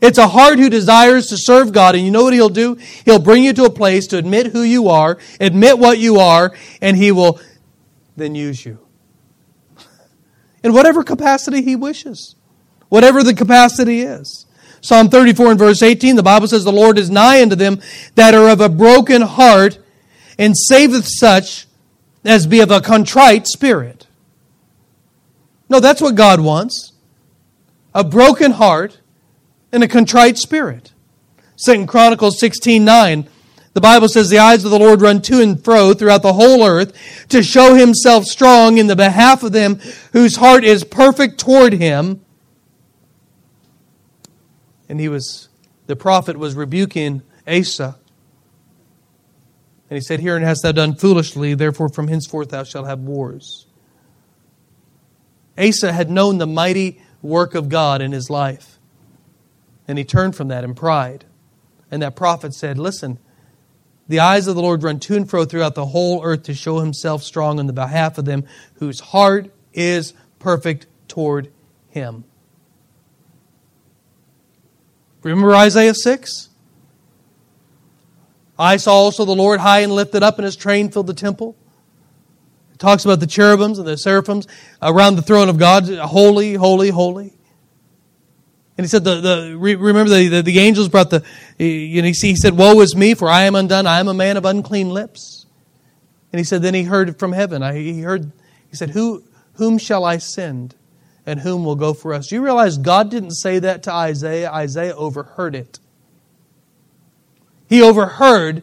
It's 0.00 0.18
a 0.18 0.28
heart 0.28 0.58
who 0.58 0.70
desires 0.70 1.26
to 1.28 1.36
serve 1.36 1.72
God. 1.72 1.94
And 1.94 2.04
you 2.04 2.10
know 2.10 2.24
what 2.24 2.32
He'll 2.32 2.48
do? 2.48 2.76
He'll 3.04 3.18
bring 3.18 3.42
you 3.42 3.52
to 3.54 3.64
a 3.64 3.70
place 3.70 4.06
to 4.08 4.18
admit 4.18 4.48
who 4.48 4.62
you 4.62 4.88
are, 4.88 5.18
admit 5.40 5.78
what 5.78 5.98
you 5.98 6.18
are, 6.18 6.54
and 6.80 6.96
He 6.96 7.10
will 7.10 7.40
then 8.16 8.34
use 8.34 8.64
you. 8.64 8.78
in 10.62 10.72
whatever 10.72 11.02
capacity 11.02 11.62
He 11.62 11.74
wishes, 11.74 12.36
whatever 12.88 13.22
the 13.22 13.34
capacity 13.34 14.02
is. 14.02 14.46
Psalm 14.80 15.08
34 15.08 15.50
and 15.50 15.58
verse 15.58 15.82
18, 15.82 16.14
the 16.14 16.22
Bible 16.22 16.46
says, 16.46 16.62
The 16.62 16.72
Lord 16.72 16.98
is 16.98 17.10
nigh 17.10 17.42
unto 17.42 17.56
them 17.56 17.80
that 18.14 18.34
are 18.34 18.48
of 18.48 18.60
a 18.60 18.68
broken 18.68 19.22
heart, 19.22 19.78
and 20.38 20.56
saveth 20.56 21.08
such 21.08 21.66
as 22.24 22.46
be 22.46 22.60
of 22.60 22.70
a 22.70 22.80
contrite 22.80 23.48
spirit. 23.48 23.97
No, 25.68 25.80
that's 25.80 26.00
what 26.00 26.14
God 26.14 26.40
wants. 26.40 26.92
A 27.94 28.04
broken 28.04 28.52
heart 28.52 29.00
and 29.72 29.82
a 29.82 29.88
contrite 29.88 30.38
spirit. 30.38 30.92
Second 31.56 31.88
Chronicles 31.88 32.38
16 32.38 32.84
9. 32.84 33.28
The 33.74 33.80
Bible 33.80 34.08
says, 34.08 34.28
The 34.28 34.38
eyes 34.38 34.64
of 34.64 34.72
the 34.72 34.78
Lord 34.78 35.00
run 35.02 35.22
to 35.22 35.40
and 35.40 35.62
fro 35.62 35.94
throughout 35.94 36.22
the 36.22 36.32
whole 36.32 36.64
earth 36.64 37.26
to 37.28 37.44
show 37.44 37.74
himself 37.74 38.24
strong 38.24 38.76
in 38.76 38.88
the 38.88 38.96
behalf 38.96 39.44
of 39.44 39.52
them 39.52 39.78
whose 40.12 40.34
heart 40.34 40.64
is 40.64 40.82
perfect 40.82 41.38
toward 41.38 41.74
him. 41.74 42.24
And 44.88 44.98
he 44.98 45.08
was, 45.08 45.48
the 45.86 45.94
prophet 45.94 46.36
was 46.36 46.56
rebuking 46.56 47.22
Asa. 47.46 47.96
And 49.88 49.96
he 49.96 50.00
said, 50.00 50.18
Herein 50.18 50.42
hast 50.42 50.64
thou 50.64 50.72
done 50.72 50.96
foolishly, 50.96 51.54
therefore 51.54 51.88
from 51.88 52.08
henceforth 52.08 52.48
thou 52.50 52.64
shalt 52.64 52.86
have 52.86 52.98
wars. 52.98 53.67
Asa 55.58 55.92
had 55.92 56.10
known 56.10 56.38
the 56.38 56.46
mighty 56.46 57.00
work 57.22 57.54
of 57.54 57.68
God 57.68 58.00
in 58.00 58.12
his 58.12 58.30
life. 58.30 58.78
And 59.86 59.98
he 59.98 60.04
turned 60.04 60.36
from 60.36 60.48
that 60.48 60.64
in 60.64 60.74
pride. 60.74 61.24
And 61.90 62.02
that 62.02 62.14
prophet 62.14 62.54
said, 62.54 62.78
Listen, 62.78 63.18
the 64.06 64.20
eyes 64.20 64.46
of 64.46 64.54
the 64.54 64.62
Lord 64.62 64.82
run 64.82 65.00
to 65.00 65.16
and 65.16 65.28
fro 65.28 65.44
throughout 65.44 65.74
the 65.74 65.86
whole 65.86 66.24
earth 66.24 66.44
to 66.44 66.54
show 66.54 66.78
himself 66.78 67.22
strong 67.22 67.58
on 67.58 67.66
the 67.66 67.72
behalf 67.72 68.18
of 68.18 68.24
them 68.24 68.44
whose 68.74 69.00
heart 69.00 69.50
is 69.72 70.14
perfect 70.38 70.86
toward 71.08 71.50
him. 71.88 72.24
Remember 75.22 75.54
Isaiah 75.54 75.94
6? 75.94 76.48
I 78.58 78.76
saw 78.76 78.94
also 78.94 79.24
the 79.24 79.34
Lord 79.34 79.60
high 79.60 79.80
and 79.80 79.92
lifted 79.92 80.22
up, 80.22 80.38
and 80.38 80.44
his 80.44 80.56
train 80.56 80.90
filled 80.90 81.06
the 81.06 81.14
temple. 81.14 81.56
Talks 82.78 83.04
about 83.04 83.20
the 83.20 83.26
cherubims 83.26 83.78
and 83.78 83.86
the 83.86 83.96
seraphims 83.96 84.46
around 84.80 85.16
the 85.16 85.22
throne 85.22 85.48
of 85.48 85.58
God. 85.58 85.88
Holy, 85.88 86.54
holy, 86.54 86.90
holy. 86.90 87.32
And 88.76 88.84
he 88.84 88.88
said, 88.88 89.02
the, 89.02 89.20
the, 89.20 89.56
remember 89.58 90.08
the, 90.08 90.28
the, 90.28 90.42
the 90.42 90.58
angels 90.60 90.88
brought 90.88 91.10
the, 91.10 91.24
you 91.58 92.00
know, 92.00 92.06
he 92.06 92.36
said, 92.36 92.56
Woe 92.56 92.80
is 92.80 92.94
me, 92.94 93.14
for 93.14 93.28
I 93.28 93.42
am 93.42 93.56
undone. 93.56 93.88
I 93.88 93.98
am 93.98 94.06
a 94.06 94.14
man 94.14 94.36
of 94.36 94.44
unclean 94.44 94.90
lips. 94.90 95.46
And 96.32 96.38
he 96.38 96.44
said, 96.44 96.62
then 96.62 96.74
he 96.74 96.84
heard 96.84 97.18
from 97.18 97.32
heaven. 97.32 97.62
I, 97.64 97.74
he 97.74 98.02
heard, 98.02 98.30
he 98.70 98.76
said, 98.76 98.90
Who, 98.90 99.24
whom 99.54 99.78
shall 99.78 100.04
I 100.04 100.18
send? 100.18 100.76
And 101.26 101.40
whom 101.40 101.64
will 101.64 101.74
go 101.74 101.92
for 101.92 102.14
us? 102.14 102.28
Do 102.28 102.36
you 102.36 102.44
realize 102.44 102.78
God 102.78 103.10
didn't 103.10 103.32
say 103.32 103.58
that 103.58 103.82
to 103.82 103.92
Isaiah? 103.92 104.50
Isaiah 104.50 104.94
overheard 104.94 105.54
it. 105.54 105.80
He 107.68 107.82
overheard 107.82 108.62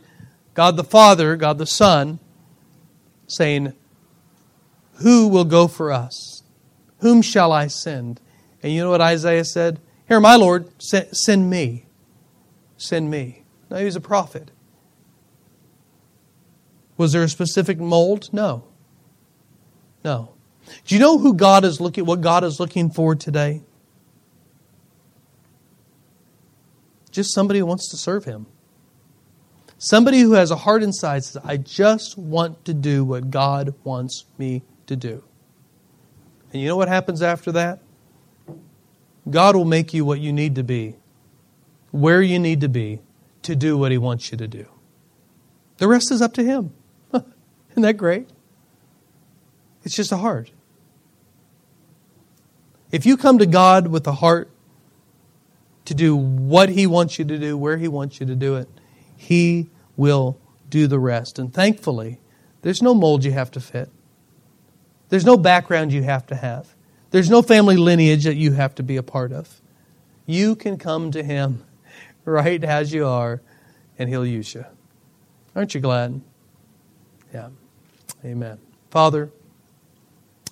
God 0.54 0.78
the 0.78 0.84
Father, 0.84 1.36
God 1.36 1.58
the 1.58 1.68
Son, 1.68 2.20
saying, 3.28 3.74
Who 4.98 5.28
will 5.28 5.46
go 5.46 5.68
for 5.68 5.92
us? 5.92 6.44
Whom 7.00 7.22
shall 7.22 7.52
I 7.52 7.68
send? 7.68 8.22
And 8.64 8.72
you 8.72 8.82
know 8.82 8.90
what 8.90 9.02
Isaiah 9.02 9.46
said? 9.46 9.80
Here, 10.08 10.20
my 10.20 10.36
Lord, 10.36 10.70
send 10.82 11.50
me. 11.50 11.86
Send 12.78 13.10
me. 13.10 13.44
Now, 13.70 13.78
he 13.78 13.86
was 13.86 13.96
a 13.96 14.02
prophet. 14.02 14.52
Was 16.98 17.12
there 17.12 17.24
a 17.24 17.30
specific 17.30 17.80
mold? 17.80 18.30
No. 18.32 18.64
No. 20.04 20.34
Do 20.86 20.96
you 20.96 21.02
know 21.02 21.18
who 21.18 21.34
God 21.34 21.66
is 21.66 21.82
looking 21.82 22.06
what 22.06 22.22
God 22.22 22.44
is 22.44 22.60
looking 22.60 22.90
for 22.90 23.16
today? 23.16 23.62
Just 27.12 27.34
somebody 27.34 27.60
who 27.60 27.66
wants 27.66 27.90
to 27.92 27.98
serve 27.98 28.26
him. 28.26 28.46
Somebody 29.78 30.20
who 30.22 30.34
has 30.34 30.52
a 30.52 30.56
heart 30.56 30.84
inside 30.84 31.24
says, 31.24 31.42
I 31.44 31.58
just 31.58 32.18
want 32.18 32.66
to 32.66 32.74
do 32.74 33.04
what 33.04 33.30
God 33.30 33.74
wants 33.84 34.26
me 34.38 34.64
to 34.88 34.96
do. 34.96 35.24
And 36.52 36.62
you 36.62 36.68
know 36.68 36.76
what 36.76 36.88
happens 36.88 37.22
after 37.22 37.52
that? 37.54 37.80
God 39.30 39.56
will 39.56 39.66
make 39.66 39.94
you 39.94 40.06
what 40.06 40.20
you 40.20 40.32
need 40.32 40.56
to 40.56 40.64
be, 40.64 40.96
where 41.92 42.22
you 42.22 42.40
need 42.40 42.62
to 42.62 42.70
be 42.70 43.02
to 43.42 43.56
do 43.56 43.78
what 43.78 43.92
He 43.92 43.98
wants 43.98 44.32
you 44.32 44.38
to 44.38 44.48
do. 44.48 44.68
The 45.78 45.88
rest 45.88 46.12
is 46.12 46.22
up 46.22 46.34
to 46.34 46.44
Him. 46.44 46.74
Isn't 47.14 47.84
that 47.84 47.98
great? 47.98 48.30
It's 49.84 49.96
just 49.96 50.12
a 50.12 50.18
heart. 50.18 50.52
If 52.92 53.06
you 53.06 53.18
come 53.18 53.40
to 53.40 53.46
God 53.46 53.88
with 53.88 54.08
a 54.08 54.14
heart 54.14 54.50
to 55.86 55.94
do 55.94 56.16
what 56.16 56.70
He 56.70 56.88
wants 56.88 57.20
you 57.20 57.26
to 57.26 57.38
do, 57.38 57.58
where 57.58 57.78
He 57.78 57.88
wants 57.88 58.20
you 58.20 58.26
to 58.26 58.36
do 58.36 58.56
it, 58.56 58.70
He 59.18 59.70
will 59.98 60.40
do 60.70 60.88
the 60.88 61.00
rest. 61.00 61.40
And 61.40 61.54
thankfully, 61.54 62.20
there's 62.62 62.82
no 62.82 62.94
mold 62.94 63.24
you 63.24 63.32
have 63.32 63.52
to 63.52 63.60
fit, 63.60 63.90
there's 65.10 65.26
no 65.26 65.38
background 65.38 65.94
you 65.94 66.04
have 66.04 66.26
to 66.28 66.36
have. 66.36 66.74
There's 67.12 67.30
no 67.30 67.42
family 67.42 67.78
lineage 67.78 68.24
that 68.26 68.36
you 68.36 68.54
have 68.54 68.76
to 68.76 68.84
be 68.84 68.98
a 68.98 69.04
part 69.04 69.32
of. 69.32 69.62
You 70.26 70.56
can 70.56 70.78
come 70.78 71.12
to 71.12 71.24
Him 71.24 71.64
right 72.26 72.64
as 72.64 72.94
you 72.94 73.08
are, 73.08 73.42
and 73.98 74.10
He'll 74.10 74.26
use 74.26 74.54
you. 74.54 74.66
Aren't 75.56 75.74
you 75.74 75.82
glad? 75.82 76.22
Yeah. 77.34 77.50
Amen. 78.24 78.58
Father, 78.90 79.30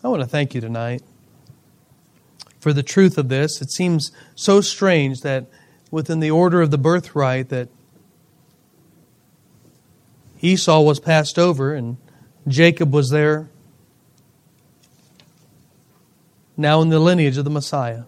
I 0.04 0.08
want 0.08 0.22
to 0.22 0.28
thank 0.28 0.54
you 0.54 0.62
tonight 0.62 1.02
for 2.60 2.72
the 2.72 2.84
truth 2.84 3.18
of 3.18 3.30
this. 3.30 3.62
It 3.62 3.72
seems 3.72 4.12
so 4.36 4.62
strange 4.62 5.22
that 5.22 5.48
within 5.92 6.20
the 6.20 6.32
order 6.32 6.62
of 6.62 6.72
the 6.72 6.78
birthright 6.78 7.50
that 7.50 7.70
Esau 10.42 10.82
was 10.82 11.00
passed 11.00 11.40
over 11.40 11.74
and 11.74 11.98
Jacob 12.48 12.94
was 12.94 13.10
there 13.10 13.50
now 16.58 16.82
in 16.82 16.90
the 16.90 17.00
lineage 17.00 17.38
of 17.38 17.46
the 17.46 17.52
Messiah. 17.52 18.04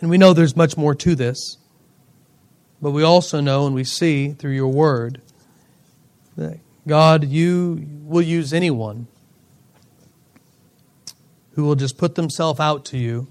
And 0.00 0.10
we 0.10 0.18
know 0.18 0.32
there's 0.32 0.56
much 0.56 0.76
more 0.76 0.94
to 0.94 1.14
this, 1.14 1.56
but 2.80 2.92
we 2.92 3.02
also 3.02 3.40
know 3.40 3.66
and 3.66 3.74
we 3.74 3.84
see 3.84 4.32
through 4.32 4.52
your 4.52 4.68
word 4.68 5.20
that 6.36 6.60
God, 6.86 7.24
you 7.24 7.86
will 8.02 8.22
use 8.22 8.52
anyone 8.52 9.08
who 11.52 11.64
will 11.64 11.74
just 11.74 11.98
put 11.98 12.14
themselves 12.14 12.60
out 12.60 12.84
to 12.86 12.98
you, 12.98 13.26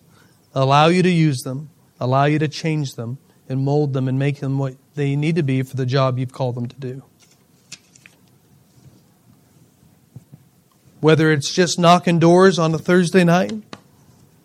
allow 0.53 0.87
you 0.87 1.01
to 1.01 1.09
use 1.09 1.43
them, 1.43 1.69
allow 1.99 2.25
you 2.25 2.37
to 2.39 2.47
change 2.47 2.95
them, 2.95 3.17
and 3.49 3.63
mold 3.63 3.93
them 3.93 4.07
and 4.07 4.19
make 4.19 4.41
them 4.41 4.57
what 4.59 4.75
they 4.95 5.15
need 5.15 5.35
to 5.35 5.43
be 5.43 5.63
for 5.63 5.77
the 5.77 5.85
job 5.85 6.19
you've 6.19 6.33
called 6.33 6.55
them 6.55 6.67
to 6.67 6.75
do. 6.75 7.03
Whether 10.99 11.31
it's 11.31 11.53
just 11.53 11.77
knocking 11.77 12.19
doors 12.19 12.57
on 12.57 12.73
a 12.73 12.77
Thursday 12.77 13.23
night, 13.23 13.53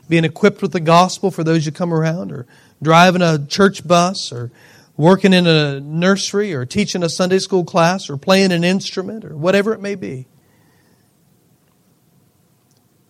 being 0.08 0.24
equipped 0.24 0.60
with 0.60 0.72
the 0.72 0.80
gospel 0.80 1.30
for 1.30 1.42
those 1.42 1.64
you 1.64 1.72
come 1.72 1.94
around, 1.94 2.32
or 2.32 2.46
driving 2.82 3.22
a 3.22 3.44
church 3.46 3.86
bus, 3.86 4.32
or 4.32 4.50
working 4.96 5.32
in 5.32 5.46
a 5.46 5.80
nursery, 5.80 6.52
or 6.52 6.66
teaching 6.66 7.02
a 7.02 7.08
Sunday 7.08 7.38
school 7.38 7.64
class, 7.64 8.10
or 8.10 8.16
playing 8.16 8.52
an 8.52 8.64
instrument, 8.64 9.24
or 9.24 9.36
whatever 9.36 9.72
it 9.72 9.80
may 9.80 9.94
be. 9.94 10.26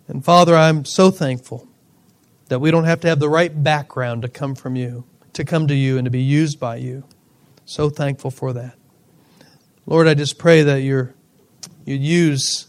And 0.06 0.24
Father, 0.24 0.56
I'm 0.56 0.84
so 0.84 1.10
thankful 1.10 1.66
that 2.48 2.60
we 2.60 2.70
don't 2.70 2.84
have 2.84 3.00
to 3.00 3.08
have 3.08 3.18
the 3.18 3.28
right 3.30 3.62
background 3.62 4.22
to 4.22 4.28
come 4.28 4.54
from 4.54 4.76
you, 4.76 5.04
to 5.32 5.44
come 5.44 5.66
to 5.68 5.74
you, 5.74 5.96
and 5.96 6.04
to 6.04 6.10
be 6.10 6.22
used 6.22 6.60
by 6.60 6.76
you. 6.76 7.04
So 7.64 7.88
thankful 7.88 8.30
for 8.30 8.52
that. 8.52 8.76
Lord, 9.86 10.06
I 10.06 10.14
just 10.14 10.38
pray 10.38 10.62
that 10.62 10.82
you're, 10.82 11.14
you'd 11.84 12.02
use 12.02 12.66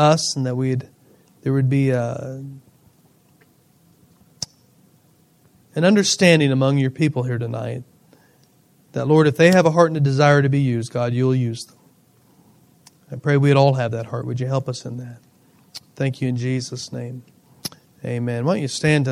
us 0.00 0.34
and 0.34 0.46
that 0.46 0.56
we'd 0.56 0.88
there 1.42 1.52
would 1.52 1.70
be 1.70 1.90
a, 1.90 2.02
uh, 2.02 2.40
an 5.74 5.84
understanding 5.84 6.52
among 6.52 6.78
your 6.78 6.90
people 6.90 7.22
here 7.22 7.38
tonight 7.38 7.84
that 8.92 9.06
Lord, 9.06 9.26
if 9.26 9.36
they 9.36 9.52
have 9.52 9.66
a 9.66 9.70
heart 9.70 9.88
and 9.88 9.96
a 9.96 10.00
desire 10.00 10.42
to 10.42 10.48
be 10.48 10.60
used, 10.60 10.92
God, 10.92 11.14
you'll 11.14 11.34
use 11.34 11.64
them. 11.64 11.78
I 13.12 13.16
pray 13.16 13.36
we'd 13.36 13.56
all 13.56 13.74
have 13.74 13.92
that 13.92 14.06
heart. 14.06 14.26
Would 14.26 14.40
you 14.40 14.46
help 14.46 14.68
us 14.68 14.84
in 14.84 14.96
that? 14.98 15.20
Thank 15.94 16.20
you 16.20 16.28
in 16.28 16.36
Jesus' 16.36 16.92
name. 16.92 17.22
Amen. 18.04 18.44
Why 18.44 18.54
don't 18.54 18.62
you 18.62 18.68
stand? 18.68 19.04